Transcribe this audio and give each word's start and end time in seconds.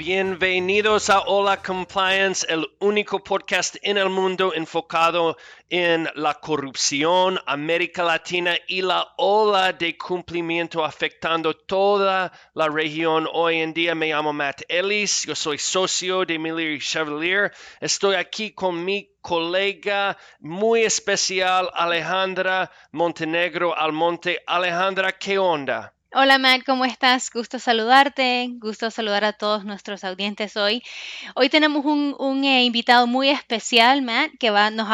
Bienvenidos 0.00 1.10
a 1.10 1.24
Hola 1.26 1.58
Compliance, 1.60 2.46
el 2.48 2.66
único 2.78 3.22
podcast 3.22 3.76
en 3.82 3.98
el 3.98 4.08
mundo 4.08 4.54
enfocado 4.54 5.36
en 5.68 6.08
la 6.14 6.32
corrupción, 6.32 7.38
América 7.44 8.02
Latina 8.02 8.56
y 8.66 8.80
la 8.80 9.06
ola 9.18 9.74
de 9.74 9.98
cumplimiento 9.98 10.86
afectando 10.86 11.54
toda 11.54 12.32
la 12.54 12.68
región. 12.68 13.28
Hoy 13.30 13.58
en 13.58 13.74
día 13.74 13.94
me 13.94 14.08
llamo 14.08 14.32
Matt 14.32 14.62
Ellis, 14.68 15.26
yo 15.26 15.34
soy 15.34 15.58
socio 15.58 16.24
de 16.24 16.38
Miller 16.38 16.80
Chevalier. 16.80 17.52
Estoy 17.78 18.14
aquí 18.14 18.52
con 18.52 18.82
mi 18.82 19.10
colega 19.20 20.16
muy 20.38 20.80
especial, 20.80 21.68
Alejandra 21.74 22.70
Montenegro 22.92 23.76
Almonte. 23.76 24.42
Alejandra, 24.46 25.12
¿qué 25.12 25.38
onda? 25.38 25.92
Hola 26.12 26.38
Matt, 26.38 26.64
¿cómo 26.64 26.84
estás? 26.84 27.30
Gusto 27.32 27.58
saludarte, 27.60 28.48
gusto 28.58 28.90
saludar 28.90 29.24
a 29.24 29.32
todos 29.32 29.64
nuestros 29.64 30.02
audientes 30.02 30.56
hoy. 30.56 30.82
Hoy 31.36 31.48
tenemos 31.48 31.84
un, 31.84 32.44
eh, 32.44 32.64
invitado 32.64 33.06
muy 33.06 33.28
especial, 33.28 34.02
Matt, 34.02 34.32
que 34.40 34.50
va, 34.50 34.70
nos, 34.70 34.88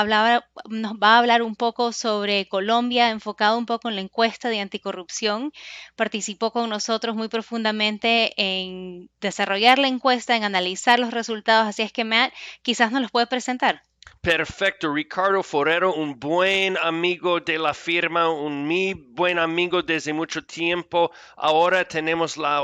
nos 0.69 0.93
va 0.95 1.15
a 1.15 1.19
hablar 1.19 1.43
un 1.43 1.57
poco 1.57 1.93
sobre 1.93 2.49
Colombia, 2.49 3.11
enfocado 3.11 3.57
un 3.57 3.65
poco 3.67 3.89
en 3.89 3.95
la 3.97 4.03
encuesta 4.03 4.51
de 4.51 4.61
anticorrupción. 4.61 5.53
Participó 5.97 6.51
con 6.53 6.69
nosotros 6.69 7.17
muy 7.17 7.29
profundamente 7.29 8.35
en 8.37 9.09
desarrollar 9.21 9.79
la 9.79 9.89
encuesta, 9.89 10.37
en 10.37 10.45
analizar 10.45 10.99
los 10.99 11.13
resultados, 11.13 11.67
así 11.67 11.83
es 11.83 11.93
que 11.93 12.05
Matt, 12.05 12.33
quizás 12.63 12.93
nos 12.93 13.01
los 13.01 13.11
puede 13.11 13.27
presentar. 13.27 13.83
Perfecto, 14.27 14.93
Ricardo 14.93 15.41
Forero, 15.41 15.95
un 15.95 16.19
buen 16.19 16.77
amigo 16.79 17.39
de 17.39 17.61
la 17.61 17.73
firma, 17.73 18.29
un 18.29 18.67
mi 18.67 18.93
buen 18.93 19.39
amigo 19.39 19.83
desde 19.83 20.13
mucho 20.13 20.45
tiempo. 20.45 21.13
Ahora 21.37 21.87
tenemos 21.87 22.37
la, 22.37 22.61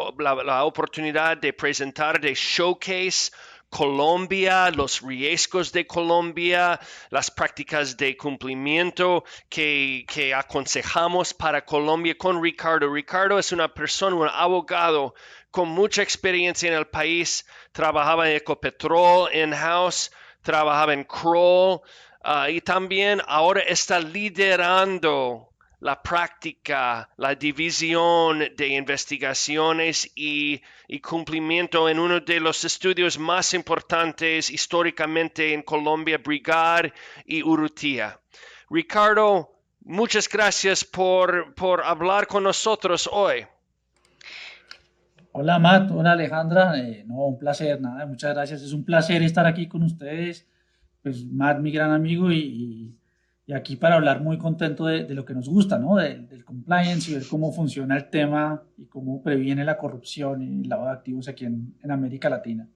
oportunidad 0.64 1.36
de 1.36 1.52
presentar 1.52 2.20
de 2.20 2.34
Showcase 2.34 3.30
Colombia, 3.70 4.72
los 4.72 5.02
riesgos 5.02 5.70
de 5.70 5.86
Colombia, 5.86 6.80
las 7.10 7.30
prácticas 7.30 7.96
de 7.96 8.16
cumplimiento 8.16 9.22
que, 9.48 10.04
que, 10.08 10.34
aconsejamos 10.34 11.32
para 11.32 11.64
Colombia 11.64 12.18
con 12.18 12.42
Ricardo. 12.42 12.92
Ricardo 12.92 13.38
es 13.38 13.52
una 13.52 13.72
persona, 13.72 14.16
un 14.16 14.28
abogado 14.28 15.14
con 15.52 15.68
mucha 15.68 16.02
experiencia 16.02 16.68
en 16.68 16.74
el 16.76 16.88
país, 16.88 17.46
trabajaba 17.70 18.28
en 18.28 18.38
Ecopetrol 18.38 19.32
in-house 19.32 20.10
trabajaba 20.42 20.92
en 20.92 21.04
Kroll 21.04 21.80
ah, 22.22 22.50
y 22.50 22.60
también 22.60 23.22
ahora 23.26 23.60
está 23.60 24.00
liderando 24.00 25.52
la 25.82 26.00
práctica, 26.00 27.10
la 27.16 27.34
división 27.34 28.38
de 28.56 28.68
investigaciones 28.68 30.08
y, 30.14 30.62
cumplimiento 31.02 31.88
en 31.88 31.98
uno 31.98 32.20
de 32.20 32.38
los 32.38 32.64
estudios 32.64 33.18
más 33.18 33.52
importantes 33.52 34.48
históricamente 34.48 35.52
en 35.52 35.62
Colombia, 35.62 36.18
Brigar 36.18 36.94
y 37.24 37.42
Urrutia. 37.42 38.20
Ricardo, 38.70 39.50
muchas 39.80 40.28
gracias 40.28 40.84
por, 40.84 41.52
por 41.54 41.82
hablar 41.82 42.28
con 42.28 42.44
nosotros 42.44 43.08
hoy. 43.10 43.44
Hola 45.34 45.58
Matt, 45.58 45.90
hola 45.90 46.12
Alejandra, 46.12 46.78
eh, 46.78 47.04
no, 47.06 47.24
un 47.24 47.38
placer, 47.38 47.80
nada, 47.80 48.04
muchas 48.04 48.34
gracias, 48.34 48.60
es 48.60 48.74
un 48.74 48.84
placer 48.84 49.22
estar 49.22 49.46
aquí 49.46 49.66
con 49.66 49.82
ustedes, 49.82 50.46
pues 51.02 51.24
Matt, 51.24 51.58
mi 51.60 51.70
gran 51.72 51.90
amigo, 51.90 52.30
y, 52.30 52.94
aquí 53.54 53.76
para 53.76 53.94
hablar 53.94 54.20
muy 54.20 54.36
contento 54.36 54.86
de, 54.86 55.08
lo 55.14 55.24
que 55.24 55.32
nos 55.34 55.48
gusta, 55.48 55.78
¿no? 55.78 55.96
del 55.96 56.44
compliance 56.44 57.10
y 57.10 57.14
ver 57.14 57.24
cómo 57.28 57.50
funciona 57.50 57.96
el 57.96 58.10
tema 58.10 58.62
y 58.76 58.84
cómo 58.86 59.22
previene 59.22 59.64
la 59.64 59.78
corrupción 59.78 60.42
y 60.42 60.62
el 60.62 60.68
lavado 60.68 60.88
de 60.88 60.94
activos 60.96 61.28
aquí 61.28 61.46
en 61.46 61.90
América 61.90 62.28
Latina. 62.28 62.68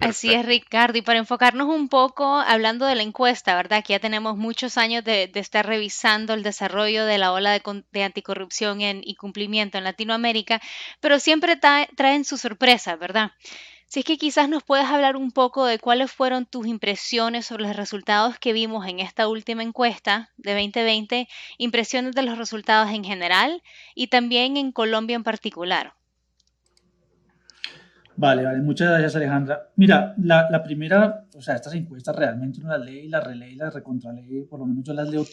Así 0.00 0.32
es, 0.32 0.44
Ricardo. 0.44 0.98
Y 0.98 1.02
para 1.02 1.18
enfocarnos 1.18 1.68
un 1.68 1.88
poco, 1.88 2.36
hablando 2.36 2.84
de 2.86 2.94
la 2.94 3.02
encuesta, 3.02 3.56
¿verdad? 3.56 3.82
Que 3.82 3.94
ya 3.94 3.98
tenemos 3.98 4.36
muchos 4.36 4.76
años 4.76 5.02
de, 5.04 5.30
estar 5.34 5.66
revisando 5.66 6.34
el 6.34 6.42
desarrollo 6.42 7.06
de 7.06 7.18
la 7.18 7.32
ola 7.32 7.58
de, 7.58 8.02
anticorrupción 8.02 8.80
y 8.80 9.14
cumplimiento 9.14 9.78
en 9.78 9.84
Latinoamérica, 9.84 10.60
pero 11.00 11.18
siempre 11.18 11.56
traen 11.56 12.24
su 12.24 12.36
sorpresa, 12.36 12.96
¿verdad? 12.96 13.32
Si 13.88 14.00
es 14.00 14.06
que 14.06 14.18
quizás 14.18 14.48
nos 14.48 14.64
puedes 14.64 14.86
hablar 14.86 15.16
un 15.16 15.30
poco 15.30 15.64
de 15.64 15.78
cuáles 15.78 16.10
fueron 16.10 16.44
tus 16.44 16.66
impresiones 16.66 17.46
sobre 17.46 17.64
los 17.64 17.76
resultados 17.76 18.38
que 18.38 18.52
vimos 18.52 18.86
en 18.86 18.98
esta 18.98 19.28
última 19.28 19.62
encuesta 19.62 20.30
de 20.36 20.54
2020, 20.54 21.28
impresiones 21.56 22.14
de 22.14 22.22
los 22.22 22.36
resultados 22.36 22.90
en 22.90 23.04
general 23.04 23.62
y 23.94 24.08
también 24.08 24.56
en 24.56 24.72
Colombia 24.72 25.14
en 25.14 25.22
particular. 25.22 25.94
Vale, 28.16 28.44
vale, 28.44 28.62
muchas 28.62 28.88
gracias 28.88 29.16
Alejandra. 29.16 29.70
Mira, 29.76 30.14
la, 30.18 30.62
primera, 30.62 31.26
o 31.34 31.42
sea, 31.42 31.56
estas 31.56 31.74
encuestas 31.74 32.16
realmente 32.16 32.60
uno 32.60 32.70
las 32.70 32.80
lee 32.80 33.00
y 33.00 33.08
las 33.08 33.22
relee 33.22 33.52
y 33.52 33.56
las 33.56 33.74
recontralee, 33.74 34.44
por 34.44 34.58
lo 34.58 34.66
menos 34.66 34.84
yo 34.84 34.94
las 34.94 35.08
leo 35.10 35.24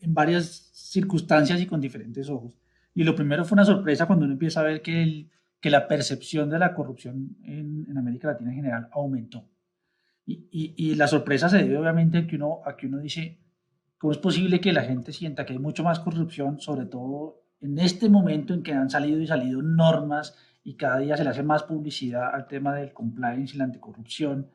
en 0.00 0.14
varias 0.14 0.70
circunstancias 0.72 1.60
y 1.60 1.66
con 1.66 1.80
diferentes 1.80 2.28
ojos. 2.30 2.56
Y 2.94 3.02
lo 3.02 3.16
primero 3.16 3.44
fue 3.44 3.56
una 3.56 3.64
sorpresa 3.64 4.06
cuando 4.06 4.24
uno 4.24 4.34
empieza 4.34 4.60
a 4.60 4.64
ver 4.64 4.80
que, 4.80 5.02
el, 5.02 5.30
que 5.60 5.70
la 5.70 5.88
percepción 5.88 6.48
de 6.50 6.58
la 6.58 6.72
corrupción 6.72 7.36
en, 7.42 7.86
en 7.88 7.98
América 7.98 8.28
Latina 8.28 8.50
en 8.50 8.56
general 8.56 8.88
aumentó. 8.92 9.48
Y, 10.24 10.48
y, 10.52 10.74
y, 10.76 10.94
la 10.94 11.08
sorpresa 11.08 11.48
se 11.48 11.58
debe 11.58 11.78
obviamente 11.78 12.18
a 12.18 12.26
que, 12.26 12.36
uno, 12.36 12.60
a 12.64 12.76
que 12.76 12.86
uno 12.86 12.98
dice, 12.98 13.40
¿cómo 13.98 14.12
es 14.12 14.18
posible 14.18 14.60
que 14.60 14.72
la 14.72 14.82
gente 14.82 15.12
sienta 15.12 15.44
que 15.44 15.54
hay 15.54 15.58
mucho 15.58 15.82
más 15.82 15.98
corrupción, 15.98 16.60
sobre 16.60 16.86
todo 16.86 17.42
en 17.60 17.78
este 17.78 18.08
momento 18.08 18.54
en 18.54 18.62
que 18.62 18.72
han 18.72 18.90
salido 18.90 19.18
y 19.18 19.26
salido 19.26 19.60
normas? 19.62 20.36
Y 20.62 20.74
cada 20.74 20.98
día 20.98 21.16
se 21.16 21.24
le 21.24 21.30
hace 21.30 21.42
más 21.42 21.62
publicidad 21.62 22.34
al 22.34 22.46
tema 22.46 22.74
del 22.74 22.92
compliance 22.92 23.54
y 23.54 23.58
la 23.58 23.64
anticorrupción. 23.64 24.50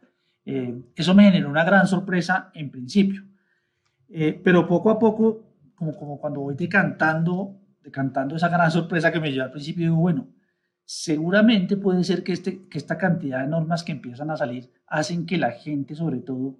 Eh, 0.45 0.83
eso 0.95 1.15
me 1.15 1.23
generó 1.23 1.49
una 1.49 1.63
gran 1.63 1.87
sorpresa 1.87 2.51
en 2.53 2.69
principio, 2.69 3.23
eh, 4.09 4.39
pero 4.43 4.67
poco 4.67 4.91
a 4.91 4.99
poco, 4.99 5.43
como, 5.75 5.95
como 5.95 6.19
cuando 6.19 6.41
voy 6.41 6.55
decantando, 6.55 7.59
decantando 7.83 8.35
esa 8.35 8.49
gran 8.49 8.69
sorpresa 8.69 9.11
que 9.11 9.19
me 9.19 9.31
lleva 9.31 9.45
al 9.45 9.51
principio, 9.51 9.83
digo, 9.85 9.95
bueno, 9.95 10.27
seguramente 10.85 11.77
puede 11.77 12.03
ser 12.03 12.23
que, 12.23 12.33
este, 12.33 12.67
que 12.67 12.77
esta 12.77 12.97
cantidad 12.97 13.41
de 13.41 13.47
normas 13.47 13.83
que 13.83 13.91
empiezan 13.91 14.29
a 14.29 14.37
salir 14.37 14.71
hacen 14.87 15.25
que 15.25 15.37
la 15.37 15.51
gente, 15.51 15.95
sobre 15.95 16.19
todo, 16.19 16.57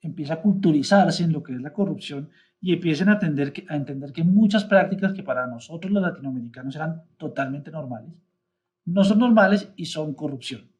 empiece 0.00 0.32
a 0.32 0.40
culturizarse 0.40 1.24
en 1.24 1.32
lo 1.32 1.42
que 1.42 1.54
es 1.54 1.60
la 1.60 1.72
corrupción 1.72 2.30
y 2.60 2.72
empiecen 2.72 3.08
a 3.08 3.14
entender 3.14 3.52
que, 3.52 3.66
a 3.68 3.76
entender 3.76 4.12
que 4.12 4.22
muchas 4.22 4.64
prácticas 4.64 5.12
que 5.12 5.24
para 5.24 5.46
nosotros 5.46 5.92
los 5.92 6.02
latinoamericanos 6.02 6.74
eran 6.76 7.02
totalmente 7.16 7.70
normales, 7.70 8.12
no 8.88 9.04
son 9.04 9.18
normales 9.18 9.72
y 9.76 9.86
son 9.86 10.14
corrupción. 10.14 10.70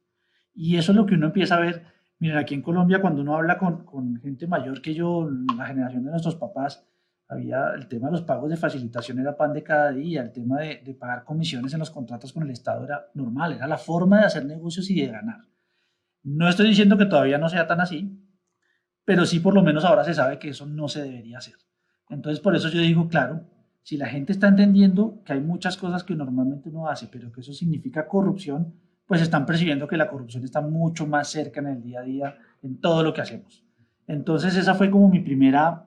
Y 0.55 0.77
eso 0.77 0.93
es 0.93 0.97
lo 0.97 1.07
que 1.07 1.15
uno 1.15 1.27
empieza 1.27 1.57
a 1.57 1.61
ver. 1.61 1.85
Miren, 2.19 2.39
aquí 2.39 2.55
en 2.55 2.63
Colombia, 2.63 3.01
cuando 3.01 3.23
uno 3.23 3.37
habla 3.37 3.59
con, 3.59 4.21
gente 4.21 4.47
mayor 4.47 4.81
que 4.81 4.95
yo, 4.95 5.29
la 5.57 5.67
generación 5.67 6.05
de 6.05 6.11
nuestros 6.11 6.37
papás, 6.37 6.85
había 7.29 7.75
el 7.75 7.87
tema 7.87 8.09
de 8.09 8.13
los 8.13 8.23
pagos 8.23 8.49
de 8.49 8.57
facilitación 8.57 9.19
era 9.19 9.37
pan 9.37 9.53
de 9.53 9.63
cada 9.63 9.93
día, 9.93 10.23
el 10.23 10.33
tema 10.33 10.59
de, 10.61 10.81
de, 10.83 10.95
pagar 10.95 11.25
comisiones 11.25 11.75
en 11.75 11.79
los 11.79 11.91
contratos 11.91 12.33
con 12.33 12.43
el 12.43 12.51
Estado 12.51 12.87
era 12.87 13.11
normal, 13.13 13.53
era 13.53 13.67
la 13.67 13.77
forma 13.77 14.21
de 14.21 14.25
hacer 14.25 14.47
negocios 14.47 14.89
y 14.89 15.03
de 15.03 15.09
ganar. 15.09 15.41
No 16.23 16.49
estoy 16.49 16.69
diciendo 16.69 16.97
que 16.97 17.05
todavía 17.05 17.37
no 17.37 17.51
sea 17.51 17.67
tan 17.67 17.83
así, 17.83 18.19
pero 19.05 19.27
sí 19.27 19.41
por 19.41 19.55
lo 19.55 19.63
menos 19.63 19.85
ahora 19.85 20.05
se 20.05 20.15
sabe 20.15 20.39
que 20.39 20.49
eso 20.49 20.65
no 20.65 20.89
se 20.89 21.03
debería 21.03 21.39
hacer. 21.39 21.57
Entonces 22.09 22.41
por 22.41 22.57
eso 22.57 22.71
yo 22.71 22.81
digo, 22.81 23.09
claro, 23.09 23.45
si 23.89 23.97
la 23.97 24.07
gente 24.07 24.33
está 24.33 24.49
entendiendo 24.49 25.23
que 25.25 25.33
hay 25.33 25.41
muchas 25.41 25.79
cosas 25.79 26.05
que 26.05 26.15
normalmente 26.15 26.69
uno 26.69 26.89
hace, 26.89 27.09
pero 27.11 27.33
que 27.33 27.41
eso 27.41 27.55
significa 27.55 28.07
corrupción, 28.07 28.75
pues 29.07 29.23
están 29.23 29.47
percibiendo 29.47 29.89
que 29.89 29.97
la 29.97 30.11
corrupción 30.11 30.45
está 30.45 30.61
mucho 30.61 31.07
más 31.07 31.31
cerca 31.31 31.61
en 31.61 31.69
el 31.69 31.83
día 31.83 32.01
a 32.01 32.03
día, 32.03 32.39
en 32.63 32.83
todo 32.83 33.03
lo 33.03 33.15
que 33.15 33.23
hacemos. 33.23 33.65
Entonces 34.07 34.57
esa 34.57 34.75
fue 34.75 34.91
como 34.91 35.09
mi 35.09 35.21
primera, 35.21 35.87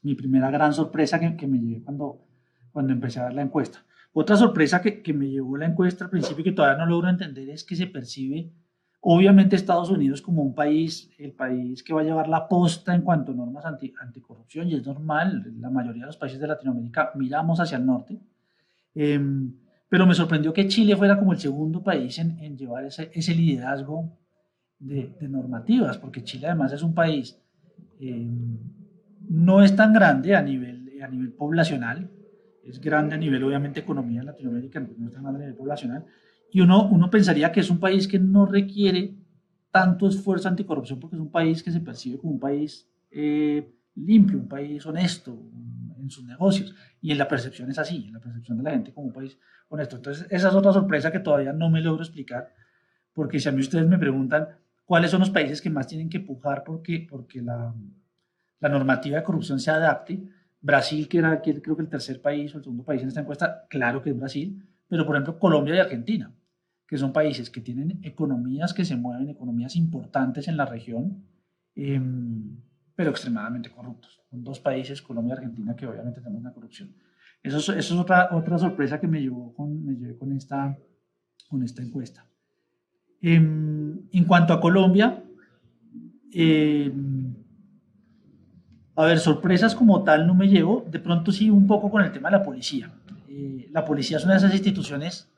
mi 0.00 0.14
primera 0.14 0.50
gran 0.50 0.72
sorpresa 0.72 1.20
que, 1.20 1.46
me 1.46 1.58
llevé 1.58 1.82
cuando, 1.82 2.24
cuando 2.72 2.94
empecé 2.94 3.20
a 3.20 3.24
ver 3.24 3.34
la 3.34 3.42
encuesta. 3.42 3.84
Otra 4.14 4.36
sorpresa 4.36 4.80
que, 4.80 5.02
que 5.02 5.12
me 5.12 5.28
llevó 5.28 5.58
la 5.58 5.66
encuesta 5.66 6.04
al 6.04 6.10
principio 6.10 6.44
que 6.44 6.52
todavía 6.52 6.82
no 6.82 6.90
logro 6.90 7.10
entender 7.10 7.50
es 7.50 7.62
que 7.62 7.76
se 7.76 7.88
percibe 7.88 8.54
Obviamente 9.06 9.54
Estados 9.54 9.90
Unidos 9.90 10.22
como 10.22 10.42
un 10.42 10.54
país, 10.54 11.10
el 11.18 11.32
país 11.32 11.82
que 11.82 11.92
va 11.92 12.00
a 12.00 12.04
llevar 12.04 12.26
la 12.26 12.48
posta 12.48 12.94
en 12.94 13.02
cuanto 13.02 13.32
a 13.32 13.34
normas 13.34 13.66
anti, 13.66 13.92
anticorrupción, 14.00 14.66
y 14.66 14.76
es 14.76 14.86
normal, 14.86 15.44
la 15.60 15.68
mayoría 15.68 16.04
de 16.04 16.06
los 16.06 16.16
países 16.16 16.40
de 16.40 16.46
Latinoamérica 16.46 17.12
miramos 17.14 17.60
hacia 17.60 17.76
el 17.76 17.84
norte, 17.84 18.18
em, 18.94 19.52
pero 19.90 20.06
me 20.06 20.14
sorprendió 20.14 20.54
que 20.54 20.66
Chile 20.68 20.96
fuera 20.96 21.18
como 21.18 21.34
el 21.34 21.38
segundo 21.38 21.82
país 21.82 22.18
en, 22.18 22.56
llevar 22.56 22.86
ese, 22.86 23.34
liderazgo 23.34 24.10
de, 24.78 25.14
normativas, 25.28 25.98
porque 25.98 26.24
Chile 26.24 26.46
además 26.46 26.72
es 26.72 26.82
un 26.82 26.94
país, 26.94 27.38
em, 28.00 28.58
no 29.28 29.62
es 29.62 29.76
tan 29.76 29.92
grande 29.92 30.34
a 30.34 30.40
nivel, 30.40 30.98
a 31.02 31.08
nivel 31.08 31.30
poblacional, 31.34 32.10
es 32.64 32.80
grande 32.80 33.16
a 33.16 33.18
nivel 33.18 33.44
obviamente 33.44 33.80
economía 33.80 34.20
en 34.20 34.26
Latinoamérica, 34.28 34.80
no 34.80 35.10
tan 35.10 35.24
grande 35.24 35.40
a 35.40 35.42
nivel 35.42 35.56
poblacional, 35.56 36.06
y 36.54 36.60
uno, 36.60 36.88
uno 36.88 37.10
pensaría 37.10 37.50
que 37.50 37.58
es 37.58 37.68
un 37.68 37.80
país 37.80 38.06
que 38.06 38.20
no 38.20 38.46
requiere 38.46 39.12
tanto 39.72 40.06
esfuerzo 40.06 40.46
anticorrupción 40.46 41.00
porque 41.00 41.16
es 41.16 41.20
un 41.20 41.32
país 41.32 41.60
que 41.64 41.72
se 41.72 41.80
percibe 41.80 42.16
como 42.16 42.34
un 42.34 42.38
país 42.38 42.88
eh, 43.10 43.74
limpio, 43.96 44.38
un 44.38 44.46
país 44.46 44.86
honesto 44.86 45.36
en 45.98 46.08
sus 46.08 46.22
negocios. 46.24 46.72
Y 47.02 47.10
en 47.10 47.18
la 47.18 47.26
percepción 47.26 47.72
es 47.72 47.78
así, 47.80 48.04
en 48.06 48.12
la 48.12 48.20
percepción 48.20 48.56
de 48.56 48.62
la 48.62 48.70
gente 48.70 48.92
como 48.92 49.08
un 49.08 49.12
país 49.12 49.36
honesto. 49.68 49.96
Entonces, 49.96 50.28
esa 50.30 50.48
es 50.48 50.54
otra 50.54 50.72
sorpresa 50.72 51.10
que 51.10 51.18
todavía 51.18 51.52
no 51.52 51.70
me 51.70 51.80
logro 51.80 52.04
explicar, 52.04 52.54
porque 53.12 53.40
si 53.40 53.48
a 53.48 53.52
mí 53.52 53.58
ustedes 53.58 53.88
me 53.88 53.98
preguntan 53.98 54.46
cuáles 54.84 55.10
son 55.10 55.18
los 55.18 55.30
países 55.30 55.60
que 55.60 55.70
más 55.70 55.88
tienen 55.88 56.08
que 56.08 56.20
pujar 56.20 56.62
porque, 56.62 57.04
porque 57.10 57.42
la, 57.42 57.74
la 58.60 58.68
normativa 58.68 59.16
de 59.16 59.24
corrupción 59.24 59.58
se 59.58 59.72
adapte, 59.72 60.22
Brasil, 60.60 61.08
que 61.08 61.18
era 61.18 61.42
creo 61.42 61.74
que 61.74 61.82
el 61.82 61.88
tercer 61.88 62.22
país 62.22 62.54
o 62.54 62.58
el 62.58 62.62
segundo 62.62 62.84
país 62.84 63.02
en 63.02 63.08
esta 63.08 63.22
encuesta, 63.22 63.66
claro 63.68 64.00
que 64.00 64.10
es 64.10 64.16
Brasil, 64.16 64.64
pero 64.86 65.04
por 65.04 65.16
ejemplo 65.16 65.36
Colombia 65.36 65.74
y 65.74 65.78
Argentina, 65.80 66.32
que 66.94 66.98
son 66.98 67.12
países 67.12 67.50
que 67.50 67.60
tienen 67.60 67.98
economías 68.04 68.72
que 68.72 68.84
se 68.84 68.94
mueven, 68.94 69.28
economías 69.28 69.74
importantes 69.74 70.46
en 70.46 70.56
la 70.56 70.64
región, 70.64 71.24
em, 71.74 72.56
pero 72.94 73.10
extremadamente 73.10 73.68
corruptos. 73.68 74.22
Son 74.30 74.44
dos 74.44 74.60
países, 74.60 75.02
Colombia 75.02 75.34
y 75.34 75.38
Argentina, 75.38 75.74
que 75.74 75.88
obviamente 75.88 76.20
tenemos 76.20 76.40
una 76.40 76.52
corrupción. 76.52 76.94
Eso 77.42 77.58
es, 77.58 77.68
eso 77.70 77.94
es 77.94 78.00
otra, 78.00 78.28
otra 78.30 78.58
sorpresa 78.58 79.00
que 79.00 79.08
me 79.08 79.20
llevó 79.20 79.52
con, 79.56 79.84
me 79.84 79.96
llevé 79.96 80.16
con, 80.16 80.30
esta, 80.30 80.78
con 81.48 81.64
esta 81.64 81.82
encuesta. 81.82 82.28
Em, 83.20 84.02
en 84.12 84.24
cuanto 84.24 84.52
a 84.52 84.60
Colombia, 84.60 85.20
eh, 86.32 86.92
a 88.94 89.04
ver, 89.04 89.18
sorpresas 89.18 89.74
como 89.74 90.04
tal 90.04 90.28
no 90.28 90.36
me 90.36 90.46
llevo, 90.46 90.86
de 90.88 91.00
pronto 91.00 91.32
sí 91.32 91.50
un 91.50 91.66
poco 91.66 91.90
con 91.90 92.04
el 92.04 92.12
tema 92.12 92.30
de 92.30 92.36
la 92.36 92.44
policía. 92.44 92.92
Eh, 93.28 93.68
la 93.72 93.84
policía 93.84 94.18
es 94.18 94.24
una 94.24 94.34
de 94.34 94.38
esas 94.38 94.52
instituciones 94.54 95.33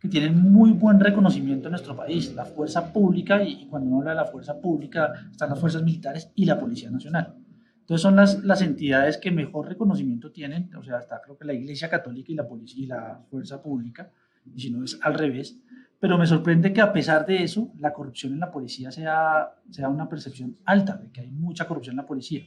que 0.00 0.08
tienen 0.08 0.40
muy 0.40 0.72
buen 0.72 1.00
reconocimiento 1.00 1.68
en 1.68 1.72
nuestro 1.72 1.96
país, 1.96 2.34
la 2.34 2.44
fuerza 2.44 2.92
pública, 2.92 3.42
y 3.42 3.66
cuando 3.66 3.88
uno 3.88 3.98
habla 3.98 4.10
de 4.10 4.16
la 4.16 4.24
fuerza 4.26 4.60
pública 4.60 5.12
están 5.30 5.50
las 5.50 5.58
fuerzas 5.58 5.82
militares 5.82 6.30
y 6.34 6.44
la 6.44 6.58
Policía 6.58 6.90
Nacional. 6.90 7.34
Entonces 7.80 8.02
son 8.02 8.16
las, 8.16 8.44
las 8.44 8.62
entidades 8.62 9.16
que 9.16 9.30
mejor 9.30 9.68
reconocimiento 9.68 10.30
tienen, 10.30 10.74
o 10.76 10.82
sea, 10.82 10.98
está 10.98 11.20
creo 11.22 11.36
que 11.36 11.46
la 11.46 11.54
Iglesia 11.54 11.88
Católica 11.88 12.30
y 12.30 12.34
la 12.34 12.46
Policía 12.46 12.84
y 12.84 12.86
la 12.86 13.20
Fuerza 13.30 13.62
Pública, 13.62 14.12
y 14.44 14.60
si 14.60 14.70
no 14.70 14.84
es 14.84 14.98
al 15.02 15.14
revés, 15.14 15.58
pero 16.00 16.16
me 16.16 16.26
sorprende 16.26 16.72
que 16.72 16.80
a 16.80 16.92
pesar 16.92 17.26
de 17.26 17.42
eso, 17.42 17.72
la 17.78 17.92
corrupción 17.92 18.32
en 18.32 18.40
la 18.40 18.50
policía 18.52 18.92
sea, 18.92 19.48
sea 19.70 19.88
una 19.88 20.08
percepción 20.08 20.56
alta, 20.64 20.96
de 20.96 21.10
que 21.10 21.22
hay 21.22 21.30
mucha 21.30 21.66
corrupción 21.66 21.94
en 21.94 21.98
la 21.98 22.06
policía. 22.06 22.42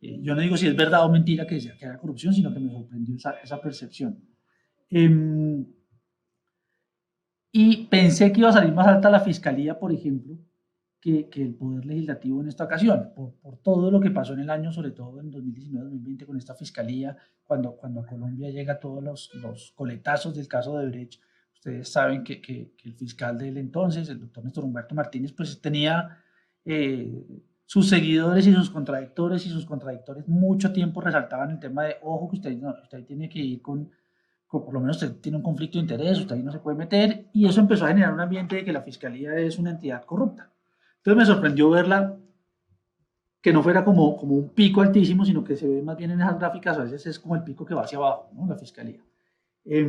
Eh, 0.00 0.20
yo 0.22 0.34
no 0.34 0.40
digo 0.40 0.56
si 0.56 0.68
es 0.68 0.76
verdad 0.76 1.04
o 1.04 1.08
mentira 1.10 1.46
que, 1.46 1.58
que 1.58 1.86
haya 1.86 1.98
corrupción, 1.98 2.32
sino 2.32 2.52
que 2.52 2.60
me 2.60 2.70
sorprendió 2.70 3.16
esa, 3.16 3.32
esa 3.42 3.60
percepción. 3.60 4.18
Em, 4.90 5.66
y 7.56 7.86
pensé 7.86 8.32
que 8.32 8.40
iba 8.40 8.48
a 8.48 8.52
salir 8.52 8.74
más 8.74 8.88
alta 8.88 9.08
la 9.08 9.20
fiscalía, 9.20 9.78
por 9.78 9.92
ejemplo, 9.92 10.36
que, 11.00 11.28
que 11.28 11.40
el 11.40 11.54
Poder 11.54 11.86
Legislativo 11.86 12.42
en 12.42 12.48
esta 12.48 12.64
ocasión, 12.64 13.12
por, 13.14 13.34
por, 13.34 13.58
todo 13.58 13.92
lo 13.92 14.00
que 14.00 14.10
pasó 14.10 14.32
en 14.32 14.40
el 14.40 14.50
año, 14.50 14.72
sobre 14.72 14.90
todo 14.90 15.20
en 15.20 15.30
2019-2020 15.30 16.26
con 16.26 16.36
esta 16.36 16.56
fiscalía, 16.56 17.16
cuando, 17.44 17.76
cuando 17.76 18.00
a 18.00 18.06
Colombia 18.06 18.50
llega 18.50 18.80
todos 18.80 19.04
los, 19.04 19.32
los 19.34 19.70
coletazos 19.76 20.34
del 20.34 20.48
caso 20.48 20.76
de 20.78 20.88
Brecht. 20.88 21.20
Ustedes 21.54 21.88
saben 21.88 22.24
que, 22.24 22.40
que, 22.42 22.72
que 22.76 22.88
el 22.88 22.96
fiscal 22.96 23.38
del 23.38 23.56
entonces, 23.58 24.08
el 24.08 24.18
doctor 24.18 24.42
Néstor 24.42 24.64
Humberto 24.64 24.96
Martínez, 24.96 25.32
pues 25.32 25.60
tenía... 25.60 26.18
Eh, 26.64 27.24
sus 27.66 27.88
seguidores 27.88 28.46
y 28.46 28.52
sus 28.52 28.68
contradictores 28.68 29.46
y 29.46 29.48
sus 29.48 29.64
contradictores 29.64 30.28
mucho 30.28 30.70
tiempo 30.70 31.00
resaltaban 31.00 31.50
el 31.50 31.58
tema 31.58 31.84
de, 31.84 31.96
ojo, 32.02 32.28
que 32.28 32.36
usted, 32.36 32.58
no, 32.58 32.74
usted 32.82 33.06
tiene 33.06 33.26
que 33.26 33.38
ir 33.38 33.62
con, 33.62 33.90
por 34.50 34.72
lo 34.72 34.80
menos 34.80 35.04
tiene 35.20 35.38
un 35.38 35.42
conflicto 35.42 35.78
de 35.78 35.82
interés, 35.82 36.18
usted 36.18 36.36
ahí 36.36 36.42
no 36.42 36.52
se 36.52 36.60
puede 36.60 36.76
meter, 36.76 37.26
y 37.32 37.46
eso 37.46 37.60
empezó 37.60 37.84
a 37.84 37.88
generar 37.88 38.12
un 38.12 38.20
ambiente 38.20 38.56
de 38.56 38.64
que 38.64 38.72
la 38.72 38.82
fiscalía 38.82 39.36
es 39.36 39.58
una 39.58 39.70
entidad 39.70 40.04
corrupta. 40.04 40.50
Entonces 40.98 41.18
me 41.18 41.26
sorprendió 41.26 41.70
verla 41.70 42.16
que 43.40 43.52
no 43.52 43.62
fuera 43.62 43.84
como, 43.84 44.16
como 44.16 44.36
un 44.36 44.48
pico 44.50 44.80
altísimo, 44.80 45.24
sino 45.24 45.44
que 45.44 45.56
se 45.56 45.68
ve 45.68 45.82
más 45.82 45.96
bien 45.96 46.12
en 46.12 46.20
esas 46.20 46.38
gráficas, 46.38 46.78
a 46.78 46.84
veces 46.84 47.06
es 47.06 47.18
como 47.18 47.34
el 47.34 47.42
pico 47.42 47.66
que 47.66 47.74
va 47.74 47.82
hacia 47.82 47.98
abajo, 47.98 48.30
¿no? 48.32 48.46
la 48.46 48.56
fiscalía. 48.56 49.00
Eh, 49.64 49.86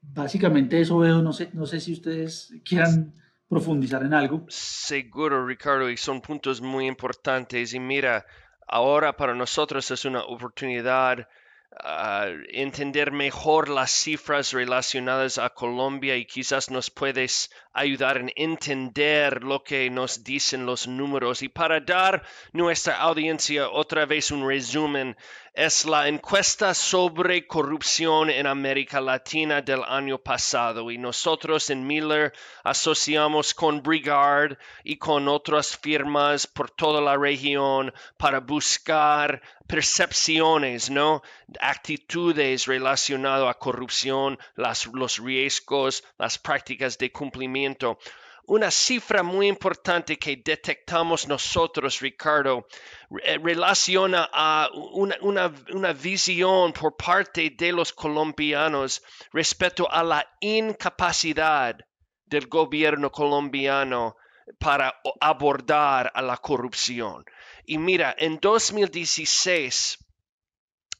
básicamente 0.00 0.80
eso 0.80 0.98
veo, 0.98 1.22
no 1.22 1.32
sé, 1.32 1.50
no 1.52 1.66
sé 1.66 1.80
si 1.80 1.92
ustedes 1.92 2.54
quieran 2.64 3.14
profundizar 3.48 4.04
en 4.04 4.14
algo. 4.14 4.44
Seguro, 4.48 5.44
Ricardo, 5.44 5.90
y 5.90 5.96
son 5.96 6.20
puntos 6.20 6.60
muy 6.60 6.86
importantes. 6.86 7.74
Y 7.74 7.80
mira, 7.80 8.24
ahora 8.66 9.16
para 9.16 9.34
nosotros 9.34 9.90
es 9.90 10.04
una 10.04 10.22
oportunidad 10.22 11.28
uh, 11.72 12.26
entender 12.48 13.12
mejor 13.12 13.68
las 13.68 13.90
cifras 13.90 14.52
relacionadas 14.52 15.38
a 15.38 15.50
Colombia 15.50 16.16
y 16.16 16.26
quizás 16.26 16.70
nos 16.70 16.90
puedes 16.90 17.50
ayudar 17.72 18.18
en 18.18 18.32
entender 18.36 19.42
lo 19.42 19.62
que 19.62 19.88
nos 19.90 20.24
dicen 20.24 20.66
los 20.66 20.88
números. 20.88 21.42
Y 21.42 21.48
para 21.48 21.80
dar 21.80 22.22
nuestra 22.52 22.96
audiencia 23.00 23.68
otra 23.68 24.06
vez 24.06 24.30
un 24.30 24.46
resumen, 24.46 25.16
es 25.62 25.84
la 25.84 26.08
encuesta 26.08 26.72
sobre 26.72 27.46
corrupción 27.46 28.30
en 28.30 28.46
América 28.46 28.98
Latina 28.98 29.60
del 29.60 29.82
año 29.84 30.16
pasado 30.16 30.90
y 30.90 30.96
nosotros 30.96 31.68
en 31.68 31.86
Miller 31.86 32.32
asociamos 32.64 33.52
con 33.52 33.82
Brigard 33.82 34.56
y 34.84 34.96
con 34.96 35.28
otras 35.28 35.76
firmas 35.76 36.46
por 36.46 36.70
toda 36.70 37.02
la 37.02 37.14
región 37.14 37.92
para 38.16 38.40
buscar 38.40 39.42
percepciones, 39.66 40.88
¿no? 40.88 41.20
Actitudes 41.60 42.66
relacionadas 42.66 43.50
a 43.50 43.58
corrupción, 43.58 44.38
las, 44.56 44.86
los 44.86 45.18
riesgos, 45.18 46.02
las 46.16 46.38
prácticas 46.38 46.96
de 46.96 47.12
cumplimiento. 47.12 47.98
Una 48.50 48.72
cifra 48.72 49.22
muy 49.22 49.46
importante 49.46 50.18
que 50.18 50.42
detectamos 50.44 51.28
nosotros, 51.28 52.00
Ricardo, 52.00 52.66
eh, 53.22 53.38
relaciona 53.38 54.28
a 54.32 54.68
una, 54.74 55.14
una, 55.20 55.54
una, 55.72 55.92
visión 55.92 56.72
por 56.72 56.96
parte 56.96 57.50
de 57.50 57.70
los 57.70 57.92
colombianos 57.92 59.04
respecto 59.32 59.88
a 59.88 60.02
la 60.02 60.26
incapacidad 60.40 61.76
del 62.26 62.48
gobierno 62.48 63.12
colombiano 63.12 64.16
para 64.58 65.00
abordar 65.20 66.10
a 66.12 66.20
la 66.20 66.36
corrupción. 66.36 67.24
Y 67.66 67.78
mira, 67.78 68.16
en 68.18 68.40
2016, 68.40 69.96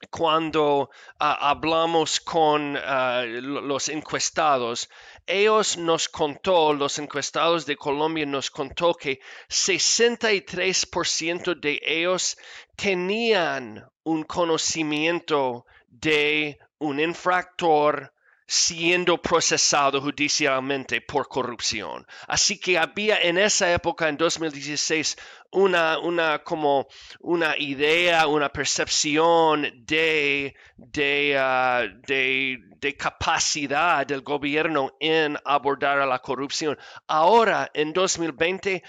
cuando 0.08 0.82
uh, 0.82 0.88
hablamos 1.18 2.20
con 2.20 2.76
uh, 2.76 3.24
los 3.26 3.88
encuestados, 3.88 4.88
ellos 5.26 5.76
nos 5.76 6.08
contó, 6.08 6.72
los 6.72 6.98
encuestados 6.98 7.66
de 7.66 7.76
Colombia 7.76 8.24
nos 8.24 8.50
contó 8.50 8.94
que 8.94 9.20
63% 9.48 11.60
de 11.60 11.78
ellos 11.84 12.38
tenían 12.76 13.86
un 14.02 14.22
conocimiento 14.22 15.66
de 15.88 16.58
un 16.78 16.98
infractor 16.98 18.14
siendo 18.50 19.22
procesado 19.22 20.00
judicialmente 20.00 21.00
por 21.00 21.28
corrupción. 21.28 22.04
Así 22.26 22.58
que 22.58 22.76
había 22.78 23.16
en 23.20 23.38
esa 23.38 23.72
época, 23.72 24.08
en 24.08 24.16
2016, 24.16 25.16
una, 25.52 26.00
una 26.00 26.40
como 26.40 26.88
una 27.20 27.54
idea, 27.56 28.26
una 28.26 28.48
percepción 28.48 29.70
de, 29.86 30.56
de, 30.76 31.36
ah, 31.38 31.84
de, 32.08 32.58
de 32.80 32.96
capacidad 32.96 34.04
del 34.04 34.22
gobierno 34.22 34.96
en 34.98 35.38
abordar 35.44 36.00
a 36.00 36.06
la 36.06 36.18
corrupción. 36.18 36.76
Ahora, 37.06 37.70
en 37.72 37.92
2020, 37.92 38.82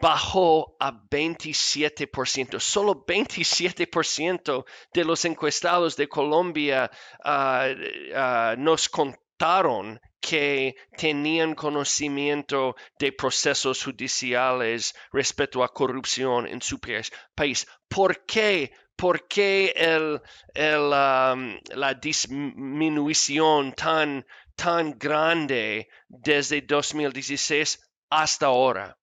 bajó 0.00 0.76
a 0.78 0.92
27%. 0.92 2.60
Solo 2.60 3.04
27% 3.04 4.64
de 4.92 5.04
los 5.04 5.24
encuestados 5.24 5.96
de 5.96 6.08
Colombia 6.08 6.90
uh, 7.24 7.72
uh, 8.14 8.60
nos 8.60 8.88
contaron 8.88 10.00
que 10.20 10.74
tenían 10.96 11.54
conocimiento 11.54 12.74
de 12.98 13.12
procesos 13.12 13.84
judiciales 13.84 14.94
respecto 15.12 15.62
a 15.62 15.72
corrupción 15.72 16.46
en 16.46 16.60
su 16.60 16.78
país. 16.80 17.66
¿Por 17.88 18.26
qué? 18.26 18.72
¿Por 18.96 19.28
qué 19.28 19.72
el, 19.76 20.20
um, 20.56 21.56
la 21.76 21.94
disminución 21.94 23.72
tan, 23.72 24.26
tan 24.56 24.98
grande 24.98 25.88
desde 26.08 26.62
2016 26.62 27.80
hasta 28.10 28.46
ahora? 28.46 28.97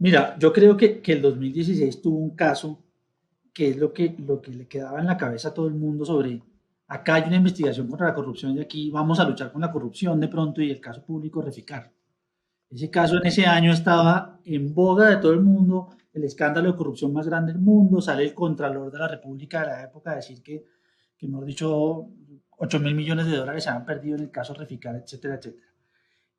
Mira, 0.00 0.34
yo 0.38 0.50
creo 0.50 0.78
que, 0.78 1.02
que, 1.02 1.12
el 1.12 1.20
2016 1.20 2.00
tuvo 2.00 2.18
un 2.18 2.34
caso 2.34 2.82
que 3.52 3.68
es 3.68 3.76
lo 3.76 3.92
que, 3.92 4.16
lo 4.26 4.40
que 4.40 4.50
le 4.50 4.66
quedaba 4.66 4.98
en 4.98 5.06
la 5.06 5.18
cabeza 5.18 5.48
a 5.48 5.54
todo 5.54 5.68
el 5.68 5.74
mundo 5.74 6.06
sobre, 6.06 6.42
acá 6.86 7.16
hay 7.16 7.24
una 7.24 7.36
investigación 7.36 7.86
contra 7.86 8.06
la 8.06 8.14
corrupción 8.14 8.56
y 8.56 8.60
aquí 8.60 8.90
vamos 8.90 9.20
a 9.20 9.28
luchar 9.28 9.52
con 9.52 9.60
la 9.60 9.70
corrupción 9.70 10.18
de 10.18 10.28
pronto 10.28 10.62
y 10.62 10.70
el 10.70 10.80
caso 10.80 11.04
público 11.04 11.42
Reficar. 11.42 11.92
Ese 12.70 12.88
caso 12.88 13.18
en 13.18 13.26
ese 13.26 13.44
año 13.44 13.72
estaba 13.72 14.40
en 14.42 14.72
boga 14.74 15.10
de 15.10 15.16
todo 15.18 15.32
el 15.32 15.40
mundo, 15.40 15.90
el 16.14 16.24
escándalo 16.24 16.72
de 16.72 16.78
corrupción 16.78 17.12
más 17.12 17.26
grande 17.26 17.52
del 17.52 17.60
mundo, 17.60 18.00
sale 18.00 18.24
el 18.24 18.32
Contralor 18.32 18.90
de 18.90 18.98
la 18.98 19.08
República 19.08 19.60
de 19.60 19.66
la 19.66 19.82
época 19.82 20.12
a 20.12 20.16
decir 20.16 20.42
que, 20.42 20.64
que 21.18 21.26
hemos 21.26 21.44
dicho, 21.44 22.08
8 22.56 22.80
mil 22.80 22.94
millones 22.94 23.26
de 23.26 23.36
dólares 23.36 23.64
se 23.64 23.70
han 23.70 23.84
perdido 23.84 24.16
en 24.16 24.22
el 24.22 24.30
caso 24.30 24.54
Reficar, 24.54 24.96
etcétera, 24.96 25.34
etcétera. 25.34 25.66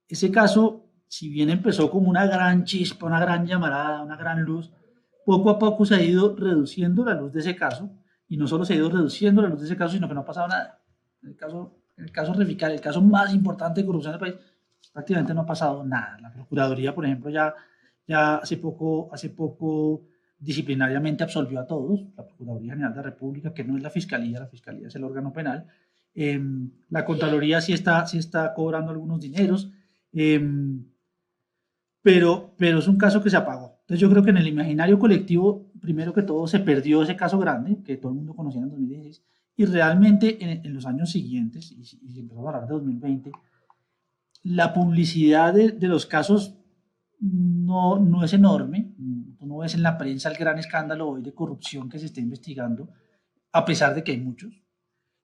Ese 0.07 0.31
caso 0.31 0.90
si 1.11 1.27
bien 1.27 1.49
empezó 1.49 1.91
como 1.91 2.09
una 2.09 2.25
gran 2.25 2.63
chispa, 2.63 3.05
una 3.05 3.19
gran 3.19 3.45
llamarada, 3.45 4.01
una 4.01 4.15
gran 4.15 4.43
luz, 4.43 4.71
poco 5.25 5.49
a 5.49 5.59
poco 5.59 5.85
se 5.85 5.95
ha 5.95 6.01
ido 6.01 6.37
reduciendo 6.37 7.03
la 7.03 7.15
luz 7.15 7.33
de 7.33 7.41
ese 7.41 7.53
caso, 7.53 7.91
y 8.29 8.37
no 8.37 8.47
solo 8.47 8.63
se 8.63 8.71
ha 8.71 8.75
ido 8.77 8.89
reduciendo 8.89 9.41
la 9.41 9.49
luz 9.49 9.59
de 9.59 9.65
ese 9.65 9.75
caso, 9.75 9.93
sino 9.93 10.07
que 10.07 10.13
no 10.13 10.21
ha 10.21 10.25
pasado 10.25 10.47
nada. 10.47 10.81
El 11.21 11.35
caso, 11.35 11.81
en 11.97 12.05
el 12.05 12.13
caso 12.13 12.33
Reficar, 12.33 12.71
el 12.71 12.79
caso 12.79 13.01
más 13.01 13.33
importante 13.33 13.81
de 13.81 13.87
corrupción 13.87 14.13
del 14.13 14.21
país, 14.21 14.35
prácticamente 14.93 15.33
no 15.33 15.41
ha 15.41 15.45
pasado 15.45 15.83
nada. 15.83 16.17
La 16.21 16.31
Procuraduría, 16.31 16.95
por 16.95 17.05
ejemplo, 17.05 17.29
ya, 17.29 17.55
ya 18.07 18.37
hace, 18.37 18.55
poco, 18.55 19.09
hace 19.11 19.31
poco 19.31 20.05
disciplinariamente 20.39 21.25
absolvió 21.25 21.59
a 21.59 21.67
todos, 21.67 22.05
la 22.15 22.25
Procuraduría 22.25 22.71
General 22.71 22.93
de 22.93 22.97
la 22.97 23.03
República, 23.03 23.53
que 23.53 23.65
no 23.65 23.75
es 23.75 23.83
la 23.83 23.89
Fiscalía, 23.89 24.39
la 24.39 24.47
Fiscalía 24.47 24.87
es 24.87 24.95
el 24.95 25.03
órgano 25.03 25.33
penal. 25.33 25.67
Em, 26.15 26.71
la 26.89 27.03
Contraloría 27.03 27.59
sí 27.59 27.73
está, 27.73 28.07
sí 28.07 28.17
está 28.17 28.53
cobrando 28.53 28.91
algunos 28.91 29.19
dineros, 29.19 29.69
em, 30.13 30.85
pero, 32.01 32.53
pero 32.57 32.79
es 32.79 32.87
un 32.87 32.97
caso 32.97 33.21
que 33.21 33.29
se 33.29 33.37
apagó. 33.37 33.77
Entonces 33.81 33.99
yo 33.99 34.09
creo 34.09 34.23
que 34.23 34.31
en 34.31 34.37
el 34.37 34.47
imaginario 34.47 34.97
colectivo, 34.99 35.71
primero 35.79 36.13
que 36.13 36.23
todo, 36.23 36.47
se 36.47 36.59
perdió 36.59 37.03
ese 37.03 37.15
caso 37.15 37.37
grande, 37.39 37.81
que 37.83 37.97
todo 37.97 38.11
el 38.11 38.17
mundo 38.17 38.35
conocía 38.35 38.61
en 38.61 38.69
2016, 38.69 39.23
y 39.57 39.65
realmente 39.65 40.37
en, 40.39 40.73
los 40.73 40.85
años 40.85 41.11
siguientes, 41.11 41.71
y, 41.71 41.83
y 42.07 42.19
empezó 42.19 42.47
a 42.47 42.49
hablar 42.49 42.67
de 42.67 42.73
2020, 42.73 43.31
la 44.43 44.73
publicidad 44.73 45.53
de, 45.53 45.71
de 45.71 45.87
los 45.87 46.05
casos 46.05 46.57
no, 47.21 47.99
no 47.99 48.23
es 48.23 48.33
enorme. 48.33 48.93
No 49.39 49.57
ves 49.57 49.75
en 49.75 49.83
la 49.83 49.97
prensa 49.97 50.29
el 50.29 50.37
gran 50.37 50.57
escándalo 50.57 51.07
hoy 51.07 51.21
de 51.21 51.33
corrupción 51.33 51.89
que 51.89 51.99
se 51.99 52.07
está 52.07 52.19
investigando, 52.19 52.89
a 53.51 53.63
pesar 53.63 53.93
de 53.93 54.03
que 54.03 54.11
hay 54.11 54.19
muchos. 54.19 54.53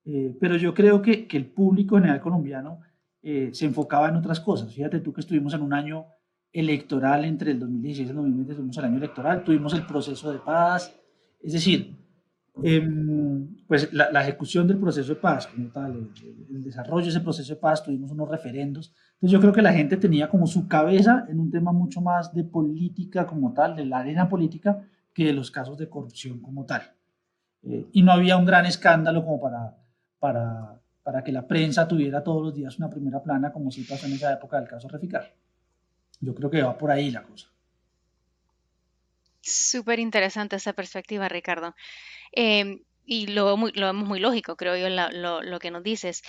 Eh, 0.06 0.36
pero 0.40 0.56
yo 0.56 0.74
creo 0.74 1.02
que, 1.02 1.28
que, 1.28 1.38
el 1.38 1.48
público 1.48 1.98
general 1.98 2.22
colombiano 2.22 2.80
eh, 3.22 3.50
se 3.54 3.66
enfocaba 3.66 4.10
en 4.10 4.16
otras 4.16 4.40
cosas. 4.40 4.74
Fíjate 4.74 5.00
tú 5.00 5.12
que 5.12 5.22
estuvimos 5.22 5.54
en 5.54 5.62
un 5.62 5.74
año 5.74 6.06
electoral 6.52 7.26
entre 7.26 7.52
el 7.52 7.60
2016 7.60 8.08
y 8.08 8.10
el 8.10 8.16
2020, 8.16 8.54
tuvimos 8.56 8.78
el 8.78 8.86
año 8.86 8.98
electoral, 8.98 9.44
tuvimos 9.44 9.74
el 9.74 9.86
proceso 9.86 10.32
de 10.32 10.40
paz. 10.40 10.94
Es 11.42 11.54
decir, 11.54 11.98
Em, 12.64 13.56
pues 13.68 13.94
la, 13.94 14.22
ejecución 14.22 14.68
del 14.68 14.80
proceso 14.80 15.14
de 15.14 15.20
paz, 15.20 15.48
como 15.48 15.70
tal, 15.70 16.10
el, 16.50 16.64
desarrollo 16.64 17.04
de 17.04 17.10
ese 17.10 17.22
proceso 17.22 17.54
de 17.54 17.60
paz, 17.60 17.84
tuvimos 17.84 18.12
unos 18.12 18.30
referendos. 18.30 18.94
Entonces 19.16 19.32
yo 19.32 19.40
creo 19.40 19.54
que 19.54 19.62
la 19.62 19.74
gente 19.74 19.98
tenía 19.98 20.30
como 20.30 20.48
su 20.48 20.68
cabeza 20.68 21.26
en 21.30 21.40
un 21.40 21.52
tema 21.52 21.72
mucho 21.72 22.02
más 22.02 22.34
de 22.34 22.44
política 22.44 23.28
como 23.28 23.54
tal, 23.54 23.76
de 23.76 23.86
la 23.86 24.00
arena 24.00 24.28
política, 24.28 24.82
que 25.14 25.26
de 25.26 25.34
los 25.34 25.52
casos 25.52 25.78
de 25.78 25.90
corrupción 25.90 26.40
como 26.40 26.66
tal. 26.66 26.82
Eh, 27.64 27.88
y 27.92 28.02
no 28.02 28.12
había 28.12 28.38
un 28.38 28.46
gran 28.46 28.66
escándalo 28.66 29.24
como 29.24 29.40
para, 29.40 29.78
para, 30.20 30.82
para 31.04 31.24
que 31.24 31.32
la 31.32 31.48
prensa 31.48 31.88
tuviera 31.88 32.24
todos 32.24 32.42
los 32.42 32.56
días 32.56 32.78
una 32.80 32.90
primera 32.90 33.22
plana, 33.22 33.52
como 33.52 33.70
si 33.70 33.84
pasó 33.84 34.08
en 34.08 34.14
esa 34.14 34.34
época 34.34 34.60
del 34.60 34.68
caso 34.68 34.88
Reficar. 34.88 35.32
Yo 36.20 36.34
creo 36.34 36.50
que 36.50 36.62
va 36.62 36.78
por 36.78 36.92
ahí 36.92 37.12
la 37.12 37.24
cosa. 37.24 37.48
Súper 39.42 40.00
interesante 40.00 40.56
esa 40.56 40.74
perspectiva, 40.74 41.30
Ricardo. 41.30 41.76
Em, 42.32 42.82
y 43.06 43.28
lo, 43.28 43.56
lo 43.56 43.86
vemos 43.88 44.08
muy 44.08 44.20
lógico, 44.20 44.58
creo 44.58 44.76
yo, 44.76 44.90
lo, 44.90 45.42
lo, 45.42 45.60
que 45.60 45.72
nos 45.72 45.82
dices. 45.82 46.24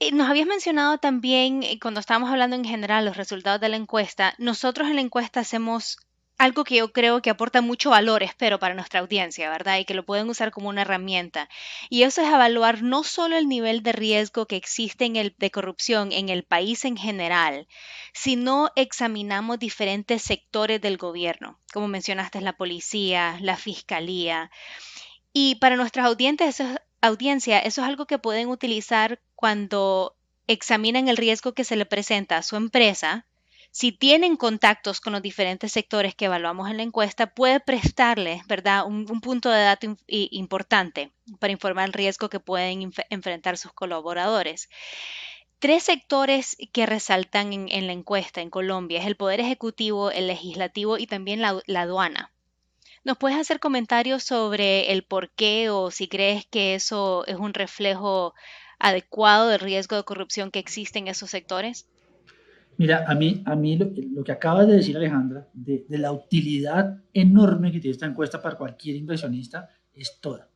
Eh, 0.00 0.10
nos 0.12 0.28
habías 0.28 0.48
mencionado 0.48 0.98
también, 0.98 1.62
eh, 1.62 1.78
cuando 1.80 2.00
estábamos 2.00 2.30
hablando 2.30 2.56
en 2.56 2.64
general, 2.64 3.04
los 3.04 3.16
resultados 3.16 3.60
de 3.60 3.68
la 3.68 3.76
encuesta, 3.76 4.34
nosotros 4.38 4.88
en 4.88 4.96
la 4.96 5.02
encuesta 5.02 5.40
hacemos 5.40 5.98
algo 6.38 6.62
que 6.62 6.76
yo 6.76 6.92
creo 6.92 7.20
que 7.20 7.30
aporta 7.30 7.60
mucho 7.60 7.90
valor, 7.90 8.22
espero, 8.22 8.60
para 8.60 8.74
nuestra 8.74 9.00
audiencia, 9.00 9.50
¿verdad? 9.50 9.78
Y 9.78 9.84
que 9.84 9.94
lo 9.94 10.04
pueden 10.04 10.28
usar 10.30 10.52
como 10.52 10.68
una 10.68 10.82
herramienta. 10.82 11.48
Y 11.90 12.04
eso 12.04 12.22
es 12.22 12.28
evaluar 12.28 12.82
no 12.82 13.02
solo 13.02 13.36
el 13.36 13.48
nivel 13.48 13.82
de 13.82 13.92
riesgo 13.92 14.46
que 14.46 14.56
existe 14.56 15.04
en 15.04 15.16
el, 15.16 15.34
de 15.36 15.50
corrupción 15.50 16.12
en 16.12 16.28
el 16.28 16.44
país 16.44 16.84
en 16.84 16.96
general, 16.96 17.66
sino 18.14 18.70
examinamos 18.76 19.58
diferentes 19.58 20.22
sectores 20.22 20.80
del 20.80 20.96
gobierno, 20.96 21.58
como 21.72 21.88
mencionaste, 21.88 22.40
la 22.40 22.56
policía, 22.56 23.36
la 23.40 23.56
fiscalía. 23.56 24.52
Y 25.32 25.56
para 25.56 25.76
nuestras 25.76 26.06
audiencias, 26.06 26.60
eso, 26.60 26.80
audiencia, 27.00 27.58
eso 27.58 27.82
es 27.82 27.88
algo 27.88 28.06
que 28.06 28.18
pueden 28.18 28.48
utilizar 28.48 29.20
cuando 29.34 30.16
examinan 30.46 31.08
el 31.08 31.16
riesgo 31.16 31.52
que 31.52 31.64
se 31.64 31.76
le 31.76 31.84
presenta 31.84 32.36
a 32.36 32.42
su 32.42 32.54
empresa 32.54 33.26
si 33.78 33.92
tienen 33.92 34.36
contactos 34.36 35.00
con 35.00 35.12
los 35.12 35.22
diferentes 35.22 35.70
sectores 35.70 36.12
que 36.16 36.24
evaluamos 36.24 36.68
en 36.68 36.78
la 36.78 36.82
encuesta, 36.82 37.32
puede 37.32 37.60
prestarles, 37.60 38.44
¿verdad?, 38.48 38.84
un, 38.84 39.06
punto 39.20 39.50
de 39.50 39.62
dato 39.62 39.96
importante 40.08 41.12
para 41.38 41.52
informar 41.52 41.86
el 41.86 41.92
riesgo 41.92 42.28
que 42.28 42.40
pueden 42.40 42.92
enfrentar 43.08 43.56
sus 43.56 43.72
colaboradores. 43.72 44.68
Tres 45.60 45.84
sectores 45.84 46.56
que 46.72 46.86
resaltan 46.86 47.52
en, 47.52 47.86
la 47.86 47.92
encuesta 47.92 48.40
en 48.40 48.50
Colombia 48.50 48.98
es 48.98 49.06
el 49.06 49.14
Poder 49.14 49.38
Ejecutivo, 49.38 50.10
el 50.10 50.26
Legislativo 50.26 50.98
y 50.98 51.06
también 51.06 51.40
la, 51.40 51.62
la 51.66 51.82
aduana. 51.82 52.32
¿Nos 53.04 53.16
puedes 53.16 53.38
hacer 53.38 53.60
comentarios 53.60 54.24
sobre 54.24 54.90
el 54.90 55.04
por 55.04 55.30
qué 55.30 55.70
o 55.70 55.92
si 55.92 56.08
crees 56.08 56.44
que 56.46 56.74
eso 56.74 57.24
es 57.28 57.36
un 57.36 57.54
reflejo 57.54 58.34
adecuado 58.80 59.46
del 59.46 59.60
riesgo 59.60 59.94
de 59.94 60.02
corrupción 60.02 60.50
que 60.50 60.58
existe 60.58 60.98
en 60.98 61.06
esos 61.06 61.30
sectores? 61.30 61.86
Mira, 62.78 63.04
a 63.08 63.14
mí, 63.16 63.42
a 63.44 63.56
mí 63.56 63.76
lo, 63.76 64.22
que 64.22 64.30
acaba 64.30 64.64
de 64.64 64.76
decir 64.76 64.96
Alejandra, 64.96 65.48
de, 65.52 65.84
la 65.88 66.12
utilidad 66.12 67.02
enorme 67.12 67.72
que 67.72 67.80
tiene 67.80 67.92
esta 67.92 68.06
encuesta 68.06 68.40
para 68.40 68.56
cualquier 68.56 68.94
inversionista, 68.94 69.68
es 69.92 70.20
toda. 70.20 70.48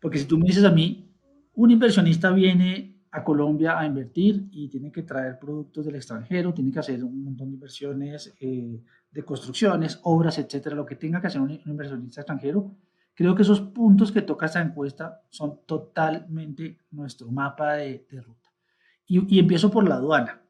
Porque 0.00 0.18
si 0.18 0.24
tú 0.24 0.36
me 0.36 0.46
dices 0.46 0.64
a 0.64 0.72
mí, 0.72 1.14
un 1.54 1.70
inversionista 1.70 2.32
viene 2.32 3.04
a 3.12 3.22
Colombia 3.22 3.78
a 3.78 3.86
invertir 3.86 4.48
y 4.50 4.68
tiene 4.68 4.90
que 4.90 5.04
traer 5.04 5.38
productos 5.38 5.86
del 5.86 5.94
extranjero, 5.94 6.52
tiene 6.52 6.72
que 6.72 6.80
hacer 6.80 7.04
un 7.04 7.22
montón 7.22 7.50
de 7.50 7.54
inversiones 7.54 8.34
eh, 8.40 8.82
de 9.12 9.24
construcciones, 9.24 10.00
obras, 10.02 10.38
etcétera, 10.38 10.74
lo 10.74 10.84
que 10.84 10.96
tenga 10.96 11.20
que 11.20 11.28
hacer 11.28 11.40
un, 11.40 11.52
inversionista 11.66 12.22
extranjero, 12.22 12.74
creo 13.14 13.36
que 13.36 13.42
esos 13.42 13.60
puntos 13.60 14.10
que 14.10 14.22
toca 14.22 14.46
esta 14.46 14.60
encuesta 14.60 15.22
son 15.28 15.60
totalmente 15.66 16.78
nuestro 16.90 17.30
mapa 17.30 17.74
de, 17.74 18.04
ruta. 18.10 18.50
y 19.06 19.38
empiezo 19.38 19.70
por 19.70 19.88
la 19.88 19.94
aduana 19.94 20.40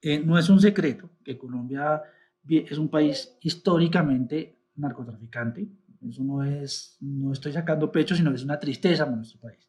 eh, 0.00 0.18
no 0.18 0.38
es 0.38 0.48
un 0.48 0.60
secreto 0.60 1.10
que 1.24 1.36
Colombia 1.38 2.02
es 2.48 2.78
un 2.78 2.88
país 2.88 3.36
históricamente 3.40 4.58
narcotraficante. 4.76 5.68
Eso 6.08 6.22
no 6.22 6.44
es, 6.44 6.96
no 7.00 7.32
estoy 7.32 7.52
sacando 7.52 7.90
pecho, 7.90 8.14
sino 8.14 8.30
que 8.30 8.36
es 8.36 8.44
una 8.44 8.58
tristeza 8.58 9.04
para 9.04 9.16
nuestro 9.16 9.40
país. 9.40 9.68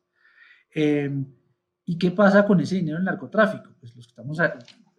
Em, 0.73 1.25
¿Y 1.85 1.97
qué 1.97 2.11
pasa 2.11 2.45
con 2.45 2.59
ese 2.59 2.75
dinero 2.75 2.97
en 2.97 3.01
el 3.01 3.05
narcotráfico? 3.05 3.73
Pues 3.79 3.95
los 3.95 4.05
que 4.05 4.11
estamos, 4.11 4.39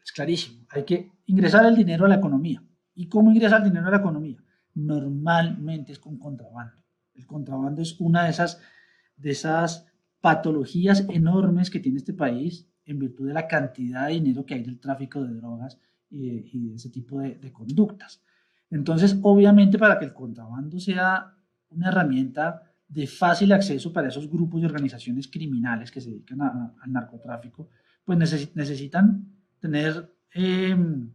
es 0.02 0.12
clarísimo, 0.12 0.66
hay 0.70 0.84
que 0.84 1.12
ingresar 1.26 1.66
el 1.66 1.76
dinero 1.76 2.06
a 2.06 2.08
la 2.08 2.14
economía. 2.14 2.62
¿Y 2.94 3.08
cómo 3.08 3.30
ingresa 3.30 3.58
el 3.58 3.64
dinero 3.64 3.86
a 3.86 3.90
la 3.90 3.98
economía? 3.98 4.42
Normalmente 4.74 5.92
es 5.92 5.98
con 5.98 6.18
contrabando. 6.18 6.82
El 7.14 7.26
contrabando 7.26 7.82
es 7.82 8.00
una 8.00 8.24
de 8.24 8.30
esas, 8.30 8.60
de 9.16 9.30
esas 9.30 9.86
patologías 10.20 11.04
enormes 11.10 11.70
que 11.70 11.78
tiene 11.78 11.98
este 11.98 12.14
país 12.14 12.68
en 12.88 12.98
virtud 12.98 13.28
de 13.28 13.34
la 13.34 13.46
cantidad 13.46 14.06
de 14.06 14.14
dinero 14.14 14.44
que 14.46 14.54
hay 14.54 14.62
del 14.62 14.80
tráfico 14.80 15.22
de 15.22 15.34
drogas 15.34 15.78
y, 16.10 16.68
de 16.68 16.74
ese 16.74 16.88
tipo 16.88 17.20
de, 17.20 17.52
conductas. 17.52 18.22
Entonces, 18.70 19.18
obviamente, 19.22 19.78
para 19.78 19.98
que 19.98 20.06
el 20.06 20.14
contrabando 20.14 20.80
sea 20.80 21.34
una 21.68 21.88
herramienta 21.88 22.62
de 22.88 23.06
fácil 23.06 23.52
acceso 23.52 23.92
para 23.92 24.08
esos 24.08 24.28
grupos 24.30 24.62
y 24.62 24.64
organizaciones 24.64 25.28
criminales 25.28 25.90
que 25.90 26.00
se 26.00 26.10
dedican 26.10 26.40
al 26.40 26.92
narcotráfico, 26.92 27.68
pues 28.04 28.18
necesitan 28.54 29.36
tener 29.60 30.14
em, 30.32 31.12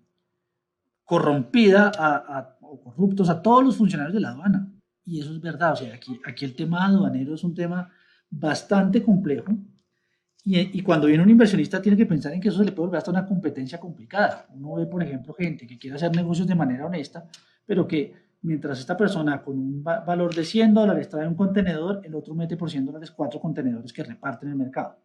corrompida 1.03 1.91
a, 1.97 2.55
o 2.61 2.79
corruptos 2.81 3.29
a 3.29 3.41
todos 3.41 3.63
los 3.63 3.77
funcionarios 3.77 4.13
de 4.13 4.19
la 4.19 4.29
aduana. 4.29 4.71
Y 5.03 5.19
eso 5.19 5.33
es 5.33 5.41
verdad, 5.41 5.73
o 5.73 5.75
sea, 5.75 5.95
aquí, 5.95 6.21
aquí 6.23 6.45
el 6.45 6.55
tema 6.55 6.85
aduanero 6.85 7.33
es 7.33 7.43
un 7.43 7.55
tema 7.55 7.89
bastante 8.29 9.01
complejo 9.01 9.57
y, 10.45 10.81
cuando 10.81 11.07
viene 11.07 11.23
un 11.23 11.29
inversionista 11.29 11.81
tiene 11.81 11.97
que 11.97 12.05
pensar 12.05 12.33
en 12.33 12.41
que 12.41 12.49
eso 12.49 12.57
se 12.57 12.65
le 12.65 12.73
puede 12.73 12.87
volver 12.87 12.97
hasta 12.97 13.11
una 13.11 13.25
competencia 13.25 13.79
complicada. 13.79 14.45
Uno 14.53 14.75
ve, 14.75 14.85
por 14.85 15.01
ejemplo, 15.01 15.33
gente 15.33 15.65
que 15.65 15.77
quiere 15.77 15.95
hacer 15.95 16.13
negocios 16.13 16.47
de 16.47 16.55
manera 16.55 16.85
honesta, 16.85 17.25
pero 17.65 17.87
que 17.87 18.13
mientras 18.41 18.79
esta 18.79 18.97
persona 18.97 19.41
con 19.41 19.57
un 19.57 19.83
valor 19.83 20.35
de 20.35 20.43
100 20.43 20.73
dólares 20.73 21.07
trae 21.07 21.27
un 21.27 21.35
contenedor, 21.35 22.01
el 22.03 22.13
otro 22.13 22.35
mete 22.35 22.57
por 22.57 22.69
100 22.69 22.85
dólares 22.85 23.11
cuatro 23.11 23.39
contenedores 23.39 23.93
que 23.93 24.03
reparten 24.03 24.49
el 24.49 24.55
mercado. 24.57 24.97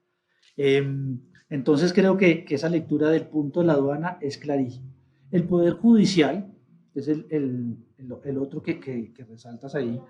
Em, 0.57 1.21
entonces 1.49 1.92
creo 1.92 2.16
que, 2.16 2.45
que, 2.45 2.57
esa 2.57 2.68
lectura 2.68 3.09
del 3.11 3.26
punto 3.26 3.61
de 3.61 3.66
la 3.66 3.75
aduana 3.75 4.18
es 4.21 4.38
clarísima. 4.38 4.92
El 5.30 5.45
Poder 5.45 5.75
Judicial, 5.75 6.52
que 6.92 6.99
es 6.99 7.07
el, 7.07 7.26
el, 7.30 7.76
el, 8.25 8.38
otro 8.38 8.61
que, 8.61 8.80
que, 8.80 9.12
que, 9.12 9.25
resaltas 9.25 9.76
ahí, 9.76 10.00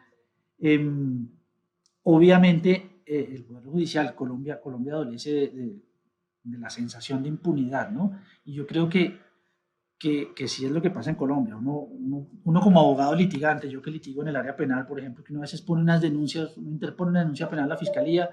em, 0.59 1.29
obviamente 2.03 2.98
eh, 3.09 3.29
el 3.35 3.45
Poder 3.45 3.65
Judicial, 3.65 4.15
Colombia, 4.15 4.61
Colombia 4.61 4.95
adolece 4.95 5.31
de, 5.31 5.83
la 6.45 6.71
sensación 6.71 7.23
de 7.23 7.29
impunidad, 7.29 7.91
¿no? 7.91 8.19
Y 8.45 8.55
yo 8.55 8.67
creo 8.67 8.89
que, 8.89 9.19
que, 9.99 10.33
que 10.35 10.49
sí 10.49 10.65
es 10.65 10.71
lo 10.71 10.81
que 10.81 10.91
pasa 10.91 11.11
en 11.11 11.17
Colombia. 11.17 11.57
Uno, 11.57 11.89
uno, 12.45 12.61
como 12.61 12.81
abogado 12.81 13.15
litigante, 13.15 13.69
yo 13.69 13.83
que 13.83 13.91
litigo 13.91 14.23
en 14.23 14.29
el 14.29 14.37
área 14.37 14.57
penal, 14.57 14.87
por 14.87 14.99
ejemplo, 14.99 15.23
que 15.25 15.33
uno 15.33 15.41
a 15.41 15.43
veces 15.43 15.61
pone 15.63 15.83
unas 15.83 16.01
denuncias, 16.01 16.57
uno 16.57 16.71
interpone 16.71 17.11
una 17.11 17.21
denuncia 17.21 17.49
penal 17.51 17.67
a 17.67 17.69
la 17.69 17.77
fiscalía 17.77 18.31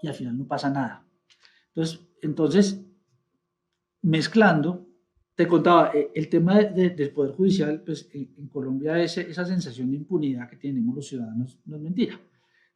y 0.00 0.08
al 0.08 0.14
final 0.14 0.38
no 0.38 0.46
pasa 0.46 0.70
nada. 0.70 1.04
Entonces, 1.68 2.00
entonces 2.22 2.86
mezclando, 4.02 4.86
te 5.34 5.46
contaba, 5.46 5.92
eh, 5.94 6.10
el 6.14 6.28
tema 6.28 6.58
del 6.62 7.12
Poder 7.12 7.32
Judicial, 7.32 7.82
pues 7.84 8.08
en, 8.12 8.48
Colombia 8.48 8.98
esa 9.02 9.44
sensación 9.44 9.90
de 9.90 9.96
impunidad 9.96 10.48
que 10.48 10.56
tenemos 10.56 10.94
los 10.94 11.06
ciudadanos 11.06 11.58
no 11.64 11.76
es 11.76 11.82
mentira. 11.82 12.20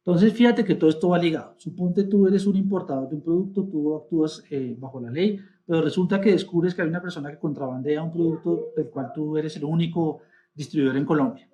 Entonces, 0.05 0.33
fíjate 0.33 0.63
que 0.63 0.75
todo 0.75 0.91
esto 0.91 1.09
va 1.09 1.17
ligado. 1.17 1.55
Suponte 1.57 2.03
tú 2.03 2.27
eres 2.27 2.45
un 2.45 2.55
importador 2.55 3.09
de 3.09 3.15
un 3.15 3.23
producto, 3.23 3.63
tú 3.63 3.95
actúas 3.95 4.43
eh, 4.51 4.75
bajo 4.77 5.01
la 5.01 5.09
ley, 5.09 5.39
pero 5.65 5.81
resulta 5.81 6.21
que 6.21 6.31
descubres 6.31 6.75
que 6.75 6.83
hay 6.83 6.87
una 6.87 7.01
persona 7.01 7.31
que 7.31 7.39
contrabandea 7.39 8.03
un 8.03 8.11
producto 8.11 8.71
del 8.77 8.89
cual 8.89 9.11
tú 9.15 9.35
eres 9.35 9.57
el 9.57 9.63
único 9.63 10.21
distribuidor 10.53 10.97
en 10.97 11.05
Colombia. 11.05 11.49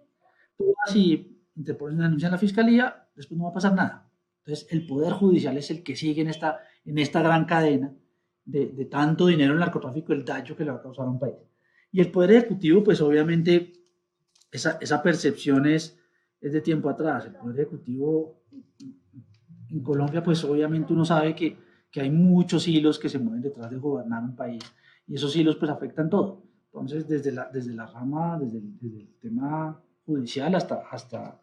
Tú 0.57 0.65
vas 0.65 0.93
y 0.93 1.39
interpones 1.55 1.95
una 1.95 2.05
denuncia 2.05 2.27
en 2.27 2.33
la 2.33 2.37
fiscalía, 2.37 3.07
después 3.15 3.37
no 3.37 3.45
va 3.45 3.51
a 3.51 3.53
pasar 3.53 3.73
nada. 3.73 4.09
Entonces, 4.39 4.67
el 4.69 4.85
Poder 4.85 5.13
Judicial 5.13 5.55
es 5.57 5.71
el 5.71 5.81
que 5.81 5.95
sigue 5.95 6.21
en 6.21 6.27
esta, 6.27 6.59
en 6.83 6.97
esta 6.97 7.21
gran 7.21 7.45
cadena 7.45 7.93
de, 8.43 8.67
de 8.67 8.85
tanto 8.85 9.27
dinero 9.27 9.51
en 9.51 9.59
el 9.59 9.59
narcotráfico, 9.59 10.11
el 10.11 10.25
daño 10.25 10.57
que 10.57 10.65
le 10.65 10.71
va 10.71 10.77
a 10.77 10.81
causar 10.81 11.05
a 11.05 11.09
un 11.09 11.19
país. 11.19 11.35
Y 11.93 12.01
el 12.01 12.11
Poder 12.11 12.31
Ejecutivo, 12.31 12.83
pues 12.83 12.99
obviamente, 12.99 13.71
esa, 14.51 14.77
esa 14.81 15.01
percepción 15.01 15.67
es, 15.67 16.00
es 16.41 16.51
de 16.51 16.61
tiempo 16.61 16.89
atrás. 16.89 17.27
El 17.27 17.35
Poder 17.35 17.59
Ejecutivo 17.59 18.41
en 19.69 19.81
Colombia, 19.81 20.21
pues 20.23 20.43
obviamente 20.43 20.91
uno 20.91 21.05
sabe 21.05 21.35
que, 21.35 21.57
que 21.89 22.01
hay 22.01 22.09
muchos 22.09 22.67
hilos 22.67 22.99
que 22.99 23.07
se 23.07 23.19
mueven 23.19 23.41
detrás 23.41 23.69
de 23.69 23.77
gobernar 23.77 24.23
un 24.23 24.35
país 24.35 24.63
y 25.07 25.15
esos 25.15 25.35
hilos 25.35 25.55
pues 25.55 25.71
afectan 25.71 26.09
todo. 26.09 26.43
Entonces, 26.65 27.07
desde 27.07 27.31
la, 27.31 27.49
desde 27.51 27.73
la 27.73 27.85
rama, 27.85 28.39
desde 28.39 28.57
el, 28.57 28.79
desde 28.79 29.01
el 29.01 29.19
tema 29.19 29.81
judicial 30.05 30.55
hasta, 30.55 30.83
hasta, 30.89 31.39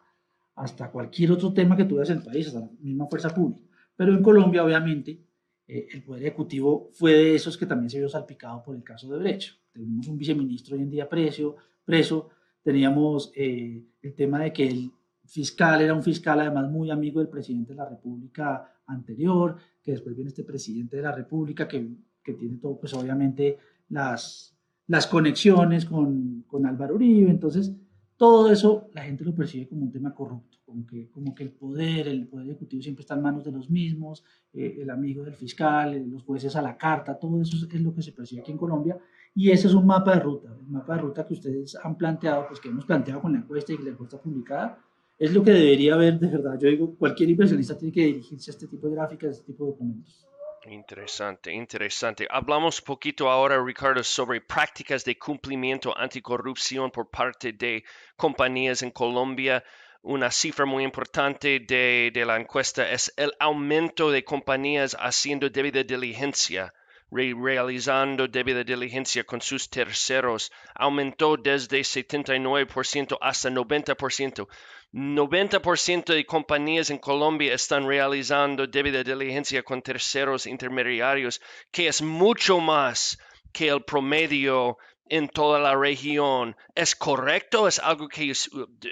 hasta 0.55 0.91
cualquier 0.91 1.31
otro 1.31 1.53
tema 1.53 1.77
que 1.77 1.85
tuviera 1.85 2.11
en 2.11 2.19
el 2.19 2.23
país, 2.23 2.47
hasta 2.47 2.59
la 2.59 2.69
misma 2.79 3.07
fuerza 3.07 3.29
pública. 3.29 3.61
Pero 3.95 4.13
en 4.13 4.23
Colombia, 4.23 4.63
obviamente, 4.63 5.23
eh, 5.67 5.87
el 5.91 6.03
Poder 6.03 6.23
Ejecutivo 6.23 6.89
fue 6.93 7.13
de 7.13 7.35
esos 7.35 7.57
que 7.57 7.65
también 7.67 7.89
se 7.89 7.99
vio 7.99 8.09
salpicado 8.09 8.63
por 8.63 8.75
el 8.75 8.83
caso 8.83 9.07
de 9.11 9.19
Brecho. 9.19 9.53
Tenemos 9.71 10.07
un 10.07 10.17
viceministro 10.17 10.75
hoy 10.75 10.81
en 10.81 10.89
día 10.89 11.07
preso, 11.07 11.57
preso 11.85 12.29
teníamos 12.63 13.31
eh, 13.35 13.83
el 14.01 14.15
tema 14.15 14.39
de 14.39 14.53
que 14.53 14.67
el 14.67 14.91
fiscal 15.25 15.81
era 15.81 15.93
un 15.93 16.03
fiscal 16.03 16.39
además 16.39 16.69
muy 16.69 16.89
amigo 16.89 17.19
del 17.19 17.29
presidente 17.29 17.73
de 17.73 17.77
la 17.77 17.89
República 17.89 18.73
anterior, 18.87 19.55
que 19.83 19.91
después 19.91 20.15
viene 20.15 20.29
este 20.29 20.43
presidente 20.43 20.97
de 20.97 21.03
la 21.03 21.11
República 21.11 21.67
que, 21.67 21.87
que 22.23 22.33
tiene 22.33 22.57
todo, 22.57 22.79
pues 22.79 22.93
obviamente 22.93 23.57
las, 23.89 24.57
las 24.87 25.07
conexiones 25.07 25.85
con, 25.85 26.43
con 26.47 26.65
Álvaro 26.65 26.95
Uribe, 26.95 27.29
entonces 27.29 27.71
todo 28.17 28.51
eso 28.51 28.89
la 28.93 29.03
gente 29.03 29.23
lo 29.23 29.33
percibe 29.33 29.67
como 29.67 29.83
un 29.83 29.91
tema 29.91 30.13
corrupto, 30.13 30.57
como 30.65 30.85
que, 30.85 31.09
como 31.09 31.33
que 31.33 31.43
el 31.43 31.51
poder, 31.51 32.07
el 32.07 32.27
poder 32.27 32.47
ejecutivo 32.47 32.81
siempre 32.81 33.03
está 33.03 33.13
en 33.13 33.21
manos 33.21 33.45
de 33.45 33.51
los 33.51 33.69
mismos, 33.69 34.23
eh, 34.51 34.79
el 34.81 34.89
amigo 34.89 35.23
del 35.23 35.35
fiscal, 35.35 36.09
los 36.09 36.23
jueces 36.23 36.55
a 36.55 36.61
la 36.61 36.75
carta, 36.75 37.17
todo 37.17 37.41
eso 37.41 37.55
es 37.55 37.81
lo 37.81 37.93
que 37.93 38.01
se 38.01 38.11
percibe 38.11 38.41
aquí 38.41 38.51
en 38.51 38.57
Colombia. 38.57 38.97
Y 39.35 39.51
ese 39.51 39.67
es 39.67 39.73
un 39.73 39.85
mapa 39.85 40.15
de 40.15 40.19
ruta, 40.21 40.49
el 40.59 40.67
mapa 40.67 40.95
de 40.95 41.01
ruta 41.01 41.25
que 41.25 41.33
ustedes 41.33 41.75
han 41.75 41.97
planteado, 41.97 42.47
pues 42.47 42.59
que 42.59 42.69
hemos 42.69 42.85
planteado 42.85 43.21
con 43.21 43.31
la 43.33 43.39
encuesta 43.39 43.73
y 43.73 43.77
la 43.77 43.91
encuesta 43.91 44.19
publicada, 44.19 44.79
es 45.17 45.33
lo 45.33 45.43
que 45.43 45.51
debería 45.51 45.93
haber 45.93 46.19
de 46.19 46.27
verdad. 46.27 46.57
Yo 46.59 46.69
digo, 46.69 46.95
cualquier 46.95 47.29
inversionista 47.29 47.77
tiene 47.77 47.93
que 47.93 48.05
dirigirse 48.05 48.51
a 48.51 48.53
este 48.53 48.67
tipo 48.67 48.87
de 48.87 48.95
gráficas, 48.95 49.29
a 49.29 49.31
este 49.31 49.45
tipo 49.51 49.65
de 49.65 49.71
documentos. 49.71 50.25
Interesante, 50.65 51.53
interesante. 51.53 52.27
Hablamos 52.29 52.81
poquito 52.81 53.29
ahora, 53.29 53.63
Ricardo, 53.63 54.03
sobre 54.03 54.41
prácticas 54.41 55.05
de 55.05 55.17
cumplimiento 55.17 55.97
anticorrupción 55.97 56.91
por 56.91 57.09
parte 57.09 57.53
de 57.53 57.83
compañías 58.17 58.81
en 58.81 58.91
Colombia. 58.91 59.63
Una 60.01 60.31
cifra 60.31 60.65
muy 60.65 60.83
importante 60.83 61.59
de, 61.59 62.11
de 62.13 62.25
la 62.25 62.37
encuesta 62.37 62.89
es 62.91 63.13
el 63.17 63.33
aumento 63.39 64.11
de 64.11 64.23
compañías 64.23 64.95
haciendo 64.99 65.49
debida 65.49 65.83
diligencia 65.83 66.73
realizando 67.11 68.27
debida 68.27 68.63
diligencia 68.63 69.23
con 69.23 69.41
sus 69.41 69.69
terceros 69.69 70.51
aumentó 70.75 71.37
desde 71.37 71.79
79% 71.79 73.17
hasta 73.19 73.49
90%. 73.49 74.47
90% 74.91 76.13
de 76.13 76.25
compañías 76.25 76.89
en 76.89 76.97
Colombia 76.97 77.53
están 77.53 77.87
realizando 77.87 78.65
debida 78.65 79.03
diligencia 79.03 79.61
con 79.63 79.81
terceros 79.81 80.47
intermediarios, 80.47 81.41
que 81.71 81.87
es 81.87 82.01
mucho 82.01 82.59
más 82.59 83.17
que 83.51 83.69
el 83.69 83.83
promedio 83.83 84.77
en 85.05 85.27
toda 85.27 85.59
la 85.59 85.75
región. 85.75 86.55
¿Es 86.75 86.95
correcto? 86.95 87.67
¿Es 87.67 87.79
algo 87.79 88.07
que 88.07 88.31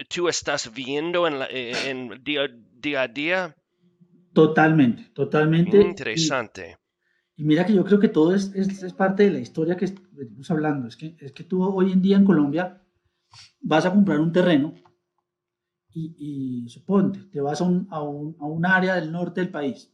tú 0.10 0.27
estás 0.27 0.71
viendo 0.73 1.27
en, 1.27 1.41
en 1.49 2.23
día, 2.23 2.47
día, 2.73 3.01
a 3.03 3.08
día? 3.08 3.56
Totalmente, 4.34 5.10
totalmente. 5.15 5.77
Interesante. 5.77 6.77
Y, 7.38 7.43
mira 7.45 7.65
que 7.65 7.73
yo 7.73 7.86
creo 7.86 8.00
que 8.00 8.10
todo 8.10 8.34
es, 8.34 8.54
es, 8.56 8.93
parte 8.93 9.23
de 9.23 9.32
la 9.32 9.39
historia 9.39 9.78
que 9.78 9.86
estamos 9.86 10.52
hablando. 10.52 10.88
Es 10.88 10.97
que, 10.97 11.15
es 11.19 11.32
que 11.32 11.43
tú 11.43 11.63
hoy 11.63 11.91
en 11.91 12.02
día 12.02 12.17
en 12.17 12.26
Colombia 12.26 12.82
vas 13.62 13.86
a 13.86 13.93
comprar 13.93 14.19
un 14.19 14.32
terreno 14.32 14.73
y, 15.93 16.67
suponte, 16.69 17.23
te 17.32 17.41
vas 17.41 17.62
a 17.62 17.63
un, 17.63 17.88
a, 17.89 18.04
un, 18.04 18.65
área 18.65 18.95
del 18.95 19.12
norte 19.12 19.41
del 19.41 19.50
país 19.50 19.91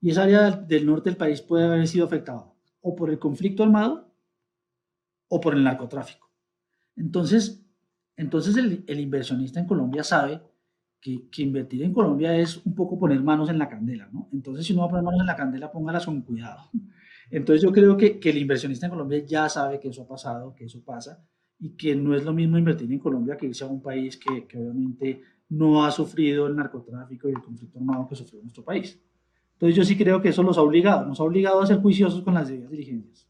y 0.00 0.10
esa 0.10 0.22
área 0.22 0.50
del 0.50 0.86
norte 0.86 1.10
del 1.10 1.18
país 1.18 1.42
puede 1.42 1.66
haber 1.66 1.86
sido 1.86 2.06
afectada 2.06 2.50
o 2.80 2.94
por 2.94 3.10
el 3.10 3.18
conflicto 3.18 3.62
armado 3.62 4.14
o 5.28 5.40
por 5.40 5.54
el 5.54 5.64
narcotráfico. 5.64 6.30
Entonces, 6.96 7.66
entonces 8.16 8.56
el 8.56 9.00
inversionista 9.00 9.60
en 9.60 9.66
Colombia 9.66 10.04
sabe 10.04 10.40
que, 11.02 11.28
que, 11.28 11.42
invertir 11.42 11.82
en 11.82 11.92
Colombia 11.92 12.34
es 12.36 12.64
un 12.64 12.74
poco 12.74 12.98
poner 12.98 13.20
manos 13.22 13.50
en 13.50 13.58
la 13.58 13.68
candela, 13.68 14.08
¿no? 14.12 14.28
Entonces, 14.32 14.64
si 14.64 14.72
no 14.72 14.80
va 14.80 14.86
a 14.86 14.90
poner 14.90 15.04
manos 15.04 15.20
en 15.20 15.26
la 15.26 15.36
candela, 15.36 15.72
póngalas 15.72 16.06
con 16.06 16.22
cuidado. 16.22 16.70
Entonces, 17.30 17.62
yo 17.62 17.72
creo 17.72 17.96
que, 17.96 18.20
que 18.20 18.30
el 18.30 18.38
inversionista 18.38 18.86
en 18.86 18.90
Colombia 18.90 19.24
ya 19.26 19.48
sabe 19.48 19.80
que 19.80 19.88
eso 19.88 20.02
ha 20.02 20.08
pasado, 20.08 20.54
que 20.54 20.66
eso 20.66 20.82
pasa, 20.84 21.22
y 21.58 21.70
que 21.70 21.96
no 21.96 22.14
es 22.14 22.24
lo 22.24 22.32
mismo 22.32 22.56
invertir 22.56 22.90
en 22.92 22.98
Colombia 23.00 23.36
que 23.36 23.46
irse 23.46 23.64
a 23.64 23.66
un 23.66 23.82
país 23.82 24.16
que, 24.16 24.46
que 24.46 24.58
obviamente 24.58 25.22
no 25.48 25.84
ha 25.84 25.90
sufrido 25.90 26.46
el 26.46 26.56
narcotráfico 26.56 27.28
y 27.28 27.32
el 27.32 27.42
conflicto 27.42 27.78
armado 27.78 28.08
que 28.08 28.16
sufrió 28.16 28.40
nuestro 28.40 28.64
país. 28.64 28.98
Entonces 29.54 29.76
yo 29.76 29.84
sí 29.84 29.96
creo 29.96 30.20
que 30.20 30.30
eso 30.30 30.42
los 30.42 30.58
ha 30.58 30.62
obligado, 30.62 31.06
nos 31.06 31.20
ha 31.20 31.24
obligado 31.24 31.60
a 31.60 31.66
ser 31.66 31.80
juiciosos 31.80 32.22
con 32.22 32.34
las 32.34 32.48
debidas 32.48 32.70
diligencias. 32.70 33.28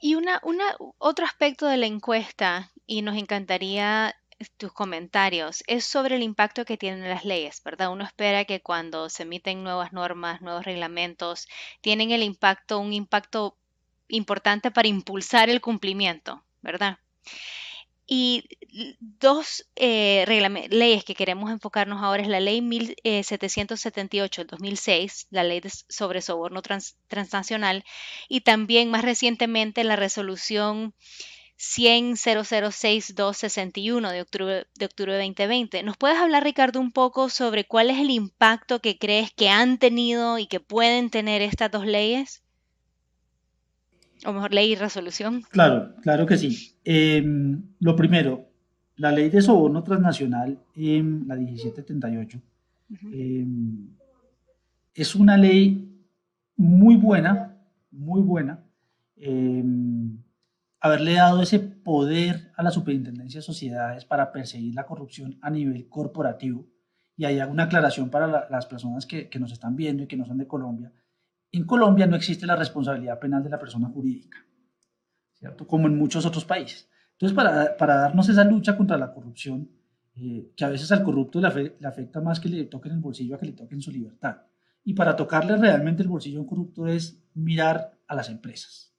Y 0.00 0.14
una, 0.14 0.40
una, 0.44 0.64
otro 0.98 1.24
aspecto 1.24 1.66
de 1.66 1.76
la 1.76 1.86
encuesta, 1.86 2.72
y 2.86 3.02
nos 3.02 3.16
encantaría 3.16 4.14
tus 4.56 4.72
comentarios, 4.72 5.62
es 5.66 5.84
sobre 5.84 6.16
el 6.16 6.22
impacto 6.22 6.64
que 6.64 6.76
tienen 6.76 7.08
las 7.08 7.24
leyes, 7.24 7.62
¿verdad? 7.64 7.90
Uno 7.92 8.04
espera 8.04 8.44
que 8.44 8.60
cuando 8.60 9.08
se 9.08 9.22
emiten 9.24 9.62
nuevas 9.62 9.92
normas, 9.92 10.42
nuevos 10.42 10.64
reglamentos, 10.64 11.48
tienen 11.80 12.10
el 12.10 12.22
impacto, 12.22 12.78
un 12.78 12.92
impacto 12.92 13.56
importante 14.08 14.70
para 14.70 14.88
impulsar 14.88 15.50
el 15.50 15.60
cumplimiento, 15.60 16.42
¿verdad? 16.62 16.98
Y 18.06 18.44
dos 19.00 19.66
eh, 19.76 20.26
leyes 20.70 21.04
que 21.04 21.14
queremos 21.14 21.50
enfocarnos 21.50 22.02
ahora 22.02 22.22
es 22.22 22.28
la 22.28 22.40
ley 22.40 22.60
1778 22.60 24.42
del 24.42 24.48
2006, 24.48 25.28
la 25.30 25.44
ley 25.44 25.62
sobre 25.88 26.20
soborno 26.20 26.62
transnacional, 27.08 27.84
y 28.28 28.42
también 28.42 28.90
más 28.90 29.02
recientemente 29.02 29.84
la 29.84 29.96
resolución 29.96 30.94
100 31.64 32.16
261 32.16 34.10
de 34.10 34.20
octubre, 34.20 34.66
de 34.76 34.84
octubre 34.84 35.12
de 35.12 35.18
2020. 35.20 35.84
¿Nos 35.84 35.96
puedes 35.96 36.18
hablar, 36.18 36.42
Ricardo, 36.42 36.80
un 36.80 36.90
poco 36.90 37.28
sobre 37.28 37.64
cuál 37.64 37.88
es 37.88 38.00
el 38.00 38.10
impacto 38.10 38.80
que 38.80 38.98
crees 38.98 39.30
que 39.30 39.48
han 39.48 39.78
tenido 39.78 40.38
y 40.38 40.48
que 40.48 40.58
pueden 40.58 41.08
tener 41.08 41.40
estas 41.40 41.70
dos 41.70 41.86
leyes? 41.86 42.42
O 44.26 44.32
mejor, 44.32 44.52
ley 44.52 44.72
y 44.72 44.74
resolución. 44.74 45.42
Claro, 45.50 45.94
claro 46.02 46.26
que 46.26 46.36
sí. 46.36 46.72
Em, 46.84 47.62
lo 47.78 47.94
primero, 47.94 48.48
la 48.96 49.12
ley 49.12 49.30
de 49.30 49.40
soborno 49.40 49.84
transnacional, 49.84 50.58
em, 50.74 51.24
la 51.28 51.36
1778, 51.36 52.42
em, 53.12 53.86
es 54.94 55.14
una 55.14 55.36
ley 55.36 55.88
muy 56.56 56.96
buena, 56.96 57.56
muy 57.92 58.20
buena. 58.20 58.64
Haberle 60.82 61.14
dado 61.14 61.40
ese 61.42 61.60
poder 61.60 62.52
a 62.56 62.62
la 62.62 62.70
superintendencia 62.70 63.38
de 63.38 63.46
sociedades 63.46 64.04
para 64.04 64.32
perseguir 64.32 64.74
la 64.74 64.84
corrupción 64.84 65.38
a 65.40 65.48
nivel 65.48 65.88
corporativo. 65.88 66.66
Y 67.16 67.24
hay 67.24 67.40
una 67.40 67.64
aclaración 67.64 68.10
para 68.10 68.48
las 68.50 68.66
personas 68.66 69.06
que, 69.06 69.28
que 69.28 69.38
nos 69.38 69.52
están 69.52 69.76
viendo 69.76 70.02
y 70.02 70.06
que 70.06 70.16
no 70.16 70.26
son 70.26 70.38
de 70.38 70.46
Colombia 70.46 70.92
en 71.52 71.64
Colombia 71.64 72.06
no 72.06 72.16
existe 72.16 72.46
la 72.46 72.56
responsabilidad 72.56 73.18
penal 73.18 73.44
de 73.44 73.50
la 73.50 73.58
persona 73.58 73.88
jurídica, 73.88 74.38
¿cierto? 75.34 75.66
Como 75.66 75.86
en 75.86 75.96
muchos 75.96 76.24
otros 76.24 76.46
países. 76.46 76.88
Entonces, 77.12 77.36
para, 77.36 77.76
para 77.76 77.96
darnos 77.96 78.28
esa 78.28 78.42
lucha 78.44 78.76
contra 78.76 78.96
la 78.96 79.12
corrupción, 79.12 79.70
eh, 80.16 80.50
que 80.56 80.64
a 80.64 80.70
veces 80.70 80.90
al 80.92 81.02
corrupto 81.04 81.40
le, 81.40 81.76
le, 81.78 81.86
afecta 81.86 82.20
más 82.20 82.40
que 82.40 82.48
le 82.48 82.64
toquen 82.64 82.92
el 82.92 83.00
bolsillo 83.00 83.36
a 83.36 83.38
que 83.38 83.46
le 83.46 83.52
toquen 83.52 83.82
su 83.82 83.90
libertad. 83.90 84.38
Y 84.82 84.94
para 84.94 85.14
tocarle 85.14 85.56
realmente 85.56 86.02
el 86.02 86.08
bolsillo 86.08 86.38
a 86.38 86.42
un 86.42 86.48
corrupto 86.48 86.86
es 86.86 87.22
mirar 87.34 87.98
a 88.08 88.14
las 88.14 88.30
empresas. 88.30 88.91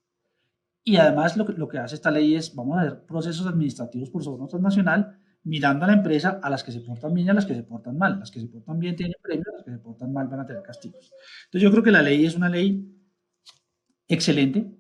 Y 0.84 0.98
además 0.98 1.38
lo 1.38 1.46
que, 1.46 1.54
lo 1.54 1.68
que 1.68 1.78
hace 1.78 1.96
esta 1.96 2.12
ley 2.12 2.36
es, 2.36 2.54
vamos 2.56 2.78
a 2.78 2.82
hacer 2.82 3.06
procesos 3.06 3.48
administrativos 3.48 4.10
por 4.10 4.24
soborno 4.24 4.48
transnacional 4.48 5.18
mirando 5.44 5.86
a 5.86 5.88
la 5.88 5.94
empresa 5.94 6.40
a 6.42 6.50
las 6.50 6.64
que 6.64 6.72
se 6.72 6.80
portan 6.82 7.14
bien 7.14 7.28
y 7.28 7.30
a 7.30 7.34
las 7.34 7.46
que 7.46 7.56
se 7.56 7.64
portan 7.64 7.98
mal. 7.98 8.20
Las 8.20 8.32
que 8.32 8.40
se 8.40 8.48
portan 8.48 8.80
bien 8.80 8.96
tienen 8.96 9.16
premios, 9.22 9.48
las 9.54 9.64
que 9.64 9.72
se 9.72 9.78
portan 9.78 10.12
mal 10.12 10.28
van 10.28 10.42
a 10.42 10.46
tener 10.46 10.64
castigos. 10.64 11.12
Entonces 11.46 11.62
yo 11.62 11.72
creo 11.72 11.84
que 11.84 11.92
la 11.92 12.02
ley 12.02 12.26
es 12.26 12.36
una 12.36 12.50
ley 12.50 12.86
excelente. 14.08 14.72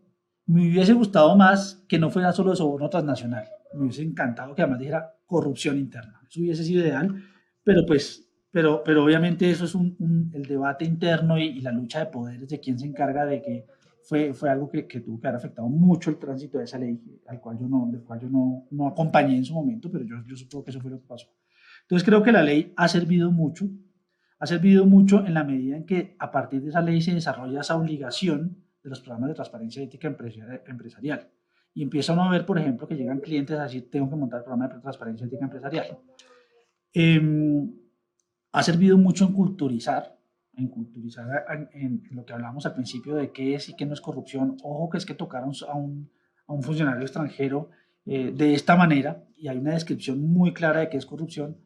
Me 0.45 0.69
hubiese 0.69 0.93
gustado 0.93 1.35
más 1.35 1.83
que 1.87 1.99
no 1.99 2.09
fuera 2.09 2.31
solo 2.31 2.51
de 2.51 2.57
soborno 2.57 2.89
transnacional. 2.89 3.45
Me 3.73 3.83
hubiese 3.83 4.03
encantado 4.03 4.55
que 4.55 4.61
además 4.61 4.79
dijera 4.79 5.15
corrupción 5.25 5.77
interna. 5.77 6.21
Eso 6.29 6.41
hubiese 6.41 6.63
sido 6.63 6.81
ideal, 6.81 7.15
pero 7.63 7.85
pues 7.85 8.23
pero, 8.53 8.83
pero 8.85 9.03
obviamente 9.03 9.49
eso 9.49 9.65
es 9.65 9.73
un, 9.73 10.29
el 10.31 10.45
debate 10.45 10.85
interno 10.85 11.39
y, 11.39 11.59
la 11.61 11.71
lucha 11.71 11.97
de 11.97 12.05
poderes 12.05 12.47
de 12.47 12.59
quién 12.59 12.77
se 12.77 12.85
encarga 12.85 13.25
de 13.25 13.41
que 13.41 13.65
fue, 14.03 14.33
fue 14.33 14.49
algo 14.49 14.69
que, 14.69 14.83
tuvo 14.83 15.19
que 15.19 15.27
haber 15.27 15.37
afectado 15.37 15.67
mucho 15.67 16.09
el 16.09 16.17
tránsito 16.17 16.57
de 16.57 16.65
esa 16.65 16.77
ley, 16.77 17.01
al 17.27 17.39
cual 17.39 17.57
yo 17.57 17.67
no, 17.67 17.89
del 17.91 18.03
cual 18.03 18.19
yo 18.19 18.29
no, 18.29 18.67
no 18.71 18.87
acompañé 18.87 19.37
en 19.37 19.45
su 19.45 19.53
momento, 19.53 19.89
pero 19.91 20.03
yo, 20.03 20.15
yo 20.27 20.35
supongo 20.35 20.65
que 20.65 20.71
eso 20.71 20.81
fue 20.81 20.91
lo 20.91 20.99
que 20.99 21.07
pasó. 21.07 21.27
Entonces 21.83 22.05
creo 22.05 22.21
que 22.21 22.31
la 22.31 22.43
ley 22.43 22.73
ha 22.75 22.87
servido 22.87 23.31
mucho, 23.31 23.69
ha 24.39 24.45
servido 24.45 24.85
mucho 24.85 25.25
en 25.25 25.33
la 25.33 25.43
medida 25.43 25.77
en 25.77 25.85
que 25.85 26.15
a 26.19 26.31
partir 26.31 26.61
de 26.61 26.69
esa 26.69 26.81
ley 26.81 27.01
se 27.01 27.13
desarrolla 27.13 27.61
esa 27.61 27.77
obligación 27.77 28.57
de 28.83 28.89
los 28.89 28.99
programas 28.99 29.29
de 29.29 29.35
transparencia 29.35 29.81
ética 29.81 30.07
empresarial. 30.07 31.29
Y 31.73 31.81
empieza 31.81 32.13
uno 32.13 32.25
a 32.25 32.31
ver, 32.31 32.45
por 32.45 32.59
ejemplo, 32.59 32.87
que 32.87 32.95
llegan 32.95 33.19
clientes 33.19 33.57
a 33.57 33.63
decir, 33.63 33.89
tengo 33.89 34.09
que 34.09 34.15
montar 34.15 34.39
el 34.39 34.43
programa 34.43 34.67
de 34.67 34.79
transparencia 34.79 35.25
ética 35.25 35.45
empresarial. 35.45 35.97
Eh, 36.93 37.69
ha 38.51 38.63
servido 38.63 38.97
mucho 38.97 39.25
en 39.25 39.33
culturizar, 39.33 40.15
en 40.55 40.67
culturizar 40.67 41.45
en, 41.73 42.03
lo 42.11 42.25
que 42.25 42.33
hablábamos 42.33 42.65
al 42.65 42.73
principio 42.73 43.15
de 43.15 43.31
qué 43.31 43.55
es 43.55 43.69
y 43.69 43.75
qué 43.75 43.85
no 43.85 43.93
es 43.93 44.01
corrupción. 44.01 44.57
Ojo 44.63 44.89
que 44.89 44.97
es 44.97 45.05
que 45.05 45.13
tocaron 45.13 45.51
a 45.67 45.73
un, 45.75 46.09
a 46.47 46.53
un 46.53 46.63
funcionario 46.63 47.01
extranjero 47.01 47.69
eh, 48.05 48.31
de 48.35 48.53
esta 48.53 48.75
manera 48.75 49.25
y 49.37 49.47
hay 49.47 49.57
una 49.57 49.73
descripción 49.73 50.21
muy 50.21 50.53
clara 50.53 50.81
de 50.81 50.89
qué 50.89 50.97
es 50.97 51.05
corrupción. 51.05 51.57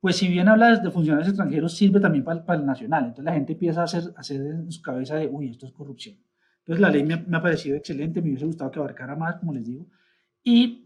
Pues 0.00 0.16
si 0.16 0.28
bien 0.28 0.48
habla 0.48 0.76
de 0.76 0.90
funcionarios 0.90 1.28
extranjeros, 1.28 1.76
sirve 1.76 2.00
también 2.00 2.24
para, 2.24 2.44
para 2.44 2.60
el 2.60 2.66
nacional. 2.66 3.04
Entonces 3.04 3.24
la 3.24 3.32
gente 3.32 3.54
empieza 3.54 3.80
a 3.80 3.84
hacer, 3.84 4.02
a 4.16 4.20
hacer 4.20 4.40
en 4.40 4.70
su 4.70 4.82
cabeza 4.82 5.16
de, 5.16 5.26
uy, 5.26 5.50
esto 5.50 5.66
es 5.66 5.72
corrupción. 5.72 6.16
Entonces 6.60 6.80
la 6.80 6.90
ley 6.90 7.04
me, 7.04 7.16
me 7.16 7.36
ha 7.36 7.42
parecido 7.42 7.76
excelente, 7.76 8.20
me 8.22 8.28
hubiese 8.28 8.46
gustado 8.46 8.70
que 8.70 8.78
abarcara 8.78 9.16
más, 9.16 9.36
como 9.36 9.52
les 9.52 9.64
digo. 9.64 9.86
Y 10.42 10.83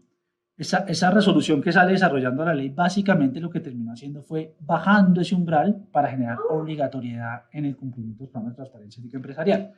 esa, 0.59 0.79
esa, 0.79 1.09
resolución 1.09 1.61
que 1.61 1.71
sale 1.71 1.93
desarrollando 1.93 2.43
la 2.43 2.53
ley 2.53 2.69
básicamente 2.69 3.39
lo 3.39 3.49
que 3.49 3.61
terminó 3.61 3.93
haciendo 3.93 4.21
fue 4.23 4.57
bajando 4.59 5.21
ese 5.21 5.33
umbral 5.33 5.87
para 5.89 6.09
generar 6.09 6.37
obligatoriedad 6.49 7.43
en 7.53 7.63
el 7.63 7.77
cumplimiento 7.77 8.19
de 8.19 8.25
los 8.25 8.31
planes 8.31 8.49
de 8.51 8.55
transparencia 8.55 8.99
ética 8.99 9.17
empresarial. 9.17 9.73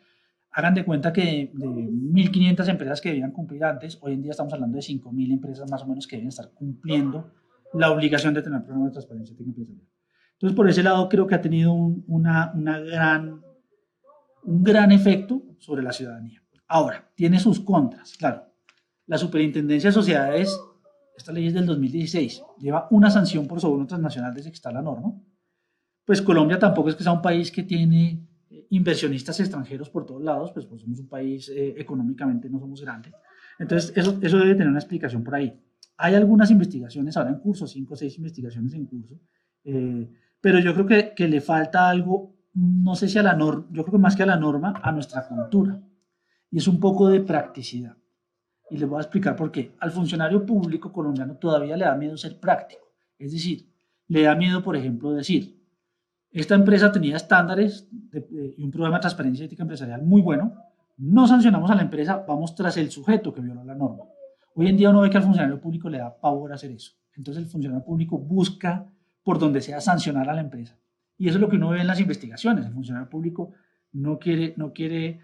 Hagan 0.53 0.73
de 0.73 0.83
cuenta 0.83 1.13
que 1.13 1.51
de 1.53 1.67
1.500 1.67 2.67
empresas 2.67 2.99
que 2.99 3.09
debían 3.09 3.31
cumplir 3.31 3.63
antes, 3.63 3.99
hoy 4.01 4.13
en 4.13 4.23
día 4.23 4.31
estamos 4.31 4.51
hablando 4.53 4.75
de 4.75 4.81
5.000 4.81 5.31
empresas 5.31 5.69
más 5.69 5.83
o 5.83 5.87
menos 5.87 6.07
que 6.07 6.15
deben 6.15 6.29
estar 6.29 6.49
cumpliendo 6.49 7.31
la 7.73 7.91
obligación 7.91 8.33
de 8.33 8.41
tener 8.41 8.63
programas 8.63 8.89
de 8.89 8.93
transparencia 8.93 9.33
ética 9.35 9.49
empresarial. 9.49 9.87
Entonces, 10.33 10.55
por 10.55 10.67
ese 10.67 10.81
lado, 10.81 11.07
creo 11.07 11.27
que 11.27 11.35
ha 11.35 11.41
tenido 11.41 11.73
un, 11.73 12.03
una, 12.07 12.51
una 12.55 12.79
gran, 12.79 13.39
un 14.43 14.63
gran 14.63 14.91
efecto 14.91 15.43
sobre 15.59 15.83
la 15.83 15.91
ciudadanía. 15.91 16.41
Ahora, 16.67 17.07
tiene 17.13 17.39
sus 17.39 17.59
contras, 17.59 18.17
claro. 18.17 18.47
La 19.05 19.19
Superintendencia 19.19 19.89
de 19.89 19.93
Sociedades 19.93 20.59
esta 21.21 21.31
ley 21.31 21.47
es 21.47 21.53
del 21.53 21.65
2016, 21.65 22.43
lleva 22.59 22.87
una 22.91 23.09
sanción 23.09 23.47
por 23.47 23.61
soborno 23.61 23.85
transnacional 23.85 24.33
desde 24.33 24.49
que 24.49 24.55
está 24.55 24.71
la 24.71 24.81
norma. 24.81 25.13
Pues 26.03 26.21
Colombia 26.21 26.57
tampoco 26.57 26.89
es 26.89 26.95
que 26.95 27.03
sea 27.03 27.11
un 27.11 27.21
país 27.21 27.51
que 27.51 27.63
tiene 27.63 28.27
eh, 28.49 28.67
inversionistas 28.71 29.39
extranjeros 29.39 29.89
por 29.89 30.05
todos 30.05 30.23
lados, 30.23 30.51
pues, 30.51 30.65
pues 30.65 30.81
somos 30.81 30.99
un 30.99 31.07
país 31.07 31.49
eh, 31.49 31.75
económicamente 31.77 32.49
no 32.49 32.59
somos 32.59 32.81
grandes. 32.81 33.13
Entonces, 33.59 33.93
eso, 33.95 34.13
debe 34.17 34.55
tener 34.55 34.67
una 34.67 34.79
explicación 34.79 35.23
por 35.23 35.35
ahí. 35.35 35.53
Hay 35.97 36.15
algunas 36.15 36.49
investigaciones 36.49 37.15
ahora 37.15 37.29
en 37.29 37.37
curso, 37.37 37.67
cinco 37.67 37.93
o 37.93 37.97
seis 37.97 38.17
investigaciones 38.17 38.73
en 38.73 38.87
curso, 38.87 39.19
eh, 39.63 40.09
pero 40.41 40.57
yo 40.59 40.73
creo 40.73 41.13
que, 41.15 41.27
le 41.27 41.39
falta 41.39 41.87
algo, 41.87 42.33
no 42.55 42.95
sé 42.95 43.07
si 43.07 43.19
a 43.19 43.23
la 43.23 43.35
norma, 43.35 43.67
yo 43.71 43.83
creo 43.83 43.93
que 43.93 43.99
más 43.99 44.15
que 44.15 44.23
a 44.23 44.25
la 44.25 44.37
norma, 44.37 44.73
a 44.81 44.91
nuestra 44.91 45.27
cultura. 45.27 45.79
Y 46.49 46.57
es 46.57 46.67
un 46.67 46.79
poco 46.79 47.07
de 47.09 47.21
practicidad. 47.21 47.95
Y 48.71 48.77
les 48.77 48.89
voy 48.89 48.97
a 48.97 49.01
explicar 49.01 49.35
por 49.35 49.51
qué. 49.51 49.75
Al 49.79 49.91
funcionario 49.91 50.45
público 50.45 50.91
colombiano 50.91 51.35
todavía 51.35 51.77
le 51.77 51.85
da 51.85 51.95
miedo 51.95 52.17
ser 52.17 52.39
práctico. 52.39 52.93
Es 53.19 53.33
decir, 53.33 53.69
le 54.07 54.23
da 54.23 54.35
miedo, 54.35 54.63
por 54.63 54.75
ejemplo, 54.75 55.11
decir, 55.11 55.61
esta 56.31 56.55
empresa 56.55 56.91
tenía 56.91 57.17
estándares 57.17 57.89
y 58.57 58.63
un 58.63 58.71
programa 58.71 58.97
de 58.97 59.01
transparencia 59.01 59.45
ética 59.45 59.63
empresarial 59.63 60.01
muy 60.01 60.21
bueno, 60.21 60.55
no 60.97 61.27
sancionamos 61.27 61.69
a 61.69 61.75
la 61.75 61.81
empresa, 61.81 62.23
vamos 62.27 62.55
tras 62.55 62.77
el 62.77 62.89
sujeto 62.89 63.33
que 63.33 63.41
violó 63.41 63.63
la 63.63 63.75
norma. 63.75 64.05
Hoy 64.55 64.67
en 64.67 64.77
día 64.77 64.89
uno 64.89 65.01
ve 65.01 65.09
que 65.09 65.17
al 65.17 65.23
funcionario 65.23 65.59
público 65.59 65.89
le 65.89 65.97
da 65.97 66.19
pavor 66.19 66.53
hacer 66.53 66.71
eso. 66.71 66.93
Entonces 67.15 67.43
el 67.43 67.49
funcionario 67.49 67.83
público 67.83 68.17
busca 68.17 68.85
por 69.23 69.39
donde 69.39 69.61
sea 69.61 69.81
sancionar 69.81 70.29
a 70.29 70.33
la 70.33 70.41
empresa. 70.41 70.77
Y 71.17 71.27
eso 71.27 71.37
es 71.37 71.41
lo 71.41 71.49
que 71.49 71.57
uno 71.57 71.69
ve 71.69 71.81
en 71.81 71.87
las 71.87 71.99
investigaciones. 71.99 72.65
El 72.65 72.73
funcionario 72.73 73.09
público 73.09 73.51
no 73.91 74.17
quiere, 74.17 74.53
no 74.57 74.73
quiere 74.73 75.19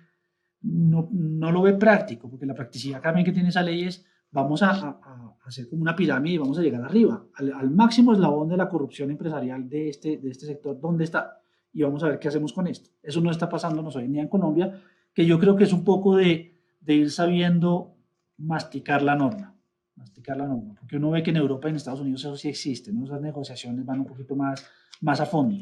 no, 0.67 1.09
no, 1.11 1.51
lo 1.51 1.61
ve 1.61 1.73
práctico, 1.73 2.29
porque 2.29 2.45
la 2.45 2.53
practicidad 2.53 3.01
también 3.01 3.25
que 3.25 3.31
tiene 3.31 3.49
esa 3.49 3.63
ley 3.63 3.83
es, 3.83 4.05
vamos 4.31 4.61
a, 4.63 4.99
hacer 5.45 5.69
como 5.69 5.81
una 5.81 5.95
pirámide 5.95 6.35
y 6.35 6.37
vamos 6.37 6.57
a 6.57 6.61
llegar 6.61 6.81
arriba, 6.81 7.25
al, 7.35 7.53
al, 7.53 7.69
máximo 7.71 8.13
eslabón 8.13 8.49
de 8.49 8.57
la 8.57 8.67
corrupción 8.67 9.09
empresarial 9.11 9.69
de 9.69 9.89
este, 9.89 10.17
de 10.17 10.29
este 10.29 10.45
sector, 10.45 10.79
¿dónde 10.79 11.05
está? 11.05 11.41
Y 11.71 11.83
vamos 11.83 12.03
a 12.03 12.09
ver 12.09 12.19
qué 12.19 12.27
hacemos 12.27 12.53
con 12.53 12.67
esto. 12.67 12.89
Eso 13.01 13.21
no 13.21 13.31
está 13.31 13.47
pasándonos 13.47 13.95
hoy 13.95 14.05
en 14.05 14.13
día 14.13 14.21
en 14.21 14.27
Colombia, 14.27 14.81
que 15.13 15.25
yo 15.25 15.39
creo 15.39 15.55
que 15.55 15.63
es 15.63 15.73
un 15.73 15.83
poco 15.83 16.17
de, 16.17 16.59
de 16.81 16.93
ir 16.93 17.11
sabiendo 17.11 17.95
masticar 18.37 19.01
la 19.01 19.15
norma, 19.15 19.55
masticar 19.95 20.37
la 20.37 20.47
norma, 20.47 20.75
porque 20.79 20.97
uno 20.97 21.11
ve 21.11 21.23
que 21.23 21.31
en 21.31 21.37
Europa 21.37 21.67
y 21.67 21.71
en 21.71 21.77
Estados 21.77 22.01
Unidos 22.01 22.21
eso 22.21 22.35
sí 22.35 22.49
existe, 22.49 22.91
¿no? 22.91 23.05
esas 23.05 23.21
negociaciones 23.21 23.85
van 23.85 24.01
un 24.01 24.05
poquito 24.05 24.35
más, 24.35 24.65
más 25.01 25.19
a 25.21 25.25
fondo. 25.25 25.55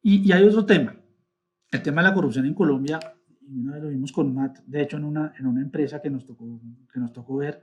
Y, 0.00 0.28
y 0.28 0.32
hay 0.32 0.44
otro 0.44 0.64
tema, 0.64 0.96
el 1.70 1.82
tema 1.82 2.02
de 2.02 2.08
la 2.08 2.14
corrupción 2.14 2.46
en 2.46 2.54
Colombia 2.54 2.98
y 3.50 3.58
una 3.60 3.74
vez 3.74 3.82
lo 3.82 3.88
vimos 3.88 4.12
con 4.12 4.34
Matt, 4.34 4.58
de 4.66 4.82
hecho 4.82 4.96
en 4.96 5.04
una, 5.04 5.32
en 5.38 5.46
una 5.46 5.62
empresa 5.62 6.00
que 6.00 6.10
nos 6.10 6.26
tocó, 6.26 6.60
que 6.92 7.00
nos 7.00 7.12
tocó 7.12 7.36
ver, 7.36 7.62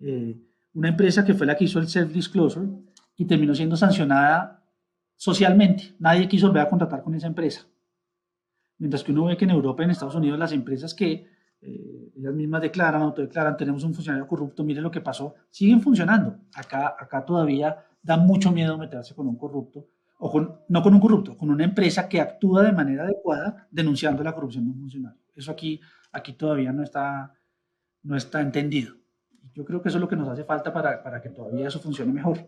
eh, 0.00 0.38
una 0.74 0.88
empresa 0.88 1.24
que 1.24 1.34
fue 1.34 1.46
la 1.46 1.56
que 1.56 1.64
hizo 1.64 1.78
el 1.78 1.86
self-disclosure 1.86 2.68
y 3.16 3.24
terminó 3.24 3.54
siendo 3.54 3.76
sancionada 3.76 4.64
socialmente. 5.16 5.94
Nadie 5.98 6.28
quiso 6.28 6.48
volver 6.48 6.62
a 6.62 6.68
contratar 6.68 7.02
con 7.02 7.14
esa 7.14 7.26
empresa. 7.26 7.66
Mientras 8.78 9.04
que 9.04 9.12
uno 9.12 9.26
ve 9.26 9.36
que 9.36 9.44
en 9.44 9.52
Europa 9.52 9.82
y 9.82 9.84
en 9.84 9.90
Estados 9.92 10.16
Unidos 10.16 10.38
las 10.38 10.52
empresas 10.52 10.94
que 10.94 11.28
eh, 11.60 12.12
ellas 12.16 12.34
mismas 12.34 12.60
declaran, 12.60 13.02
autodeclaran, 13.02 13.56
tenemos 13.56 13.84
un 13.84 13.94
funcionario 13.94 14.26
corrupto, 14.26 14.64
mire 14.64 14.80
lo 14.80 14.90
que 14.90 15.00
pasó, 15.00 15.34
siguen 15.48 15.80
funcionando. 15.80 16.38
Acá, 16.54 16.96
acá 16.98 17.24
todavía 17.24 17.86
da 18.02 18.16
mucho 18.16 18.50
miedo 18.50 18.76
meterse 18.76 19.14
con 19.14 19.28
un 19.28 19.38
corrupto 19.38 19.88
no 20.20 20.82
con 20.82 20.94
un 20.94 21.00
corrupto, 21.00 21.36
con 21.36 21.50
una 21.50 21.64
empresa 21.64 22.08
que 22.08 22.20
actúa 22.20 22.62
de 22.62 22.72
manera 22.72 23.04
adecuada 23.04 23.68
denunciando 23.70 24.22
la 24.22 24.32
corrupción 24.34 24.64
de 24.64 24.70
un 24.70 24.78
funcionario. 24.78 25.20
Eso 25.34 25.50
aquí, 25.50 25.80
aquí 26.12 26.32
todavía 26.34 26.72
no 26.72 26.82
está, 26.82 27.34
no 28.02 28.16
está 28.16 28.40
entendido. 28.40 28.94
Yo 29.54 29.64
creo 29.64 29.82
que 29.82 29.88
eso 29.88 29.98
es 29.98 30.02
lo 30.02 30.08
que 30.08 30.16
nos 30.16 30.28
hace 30.28 30.44
falta 30.44 30.72
para, 30.72 31.02
para 31.02 31.20
que 31.20 31.28
todavía 31.28 31.68
eso 31.68 31.80
funcione 31.80 32.12
mejor. 32.12 32.38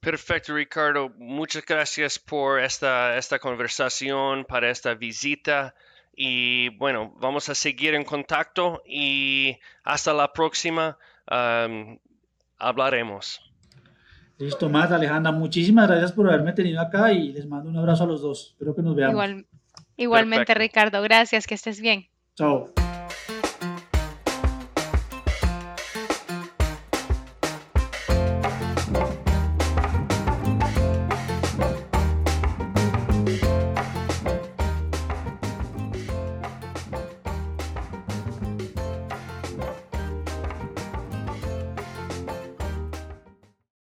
Perfecto, 0.00 0.54
Ricardo. 0.54 1.10
Muchas 1.10 1.64
gracias 1.64 2.18
por 2.18 2.58
esta, 2.58 3.16
esta 3.16 3.38
conversación, 3.38 4.44
para 4.44 4.68
esta 4.68 4.94
visita. 4.94 5.76
Y 6.14 6.70
bueno, 6.70 7.14
vamos 7.20 7.48
a 7.48 7.54
seguir 7.54 7.94
en 7.94 8.04
contacto 8.04 8.82
y 8.84 9.58
hasta 9.84 10.12
la 10.12 10.32
próxima 10.32 10.98
hablaremos. 12.58 13.51
Listo, 14.42 14.68
más 14.68 14.90
Alejandra, 14.90 15.30
muchísimas 15.30 15.88
gracias 15.88 16.10
por 16.10 16.28
haberme 16.28 16.52
tenido 16.52 16.80
acá 16.80 17.12
y 17.12 17.32
les 17.32 17.46
mando 17.46 17.70
un 17.70 17.76
abrazo 17.76 18.02
a 18.02 18.06
los 18.08 18.22
dos. 18.22 18.48
Espero 18.50 18.74
que 18.74 18.82
nos 18.82 18.96
veamos. 18.96 19.44
igualmente, 19.96 20.52
Ricardo, 20.54 21.00
gracias, 21.00 21.46
que 21.46 21.54
estés 21.54 21.80
bien. 21.80 22.08
Chao. 22.34 22.72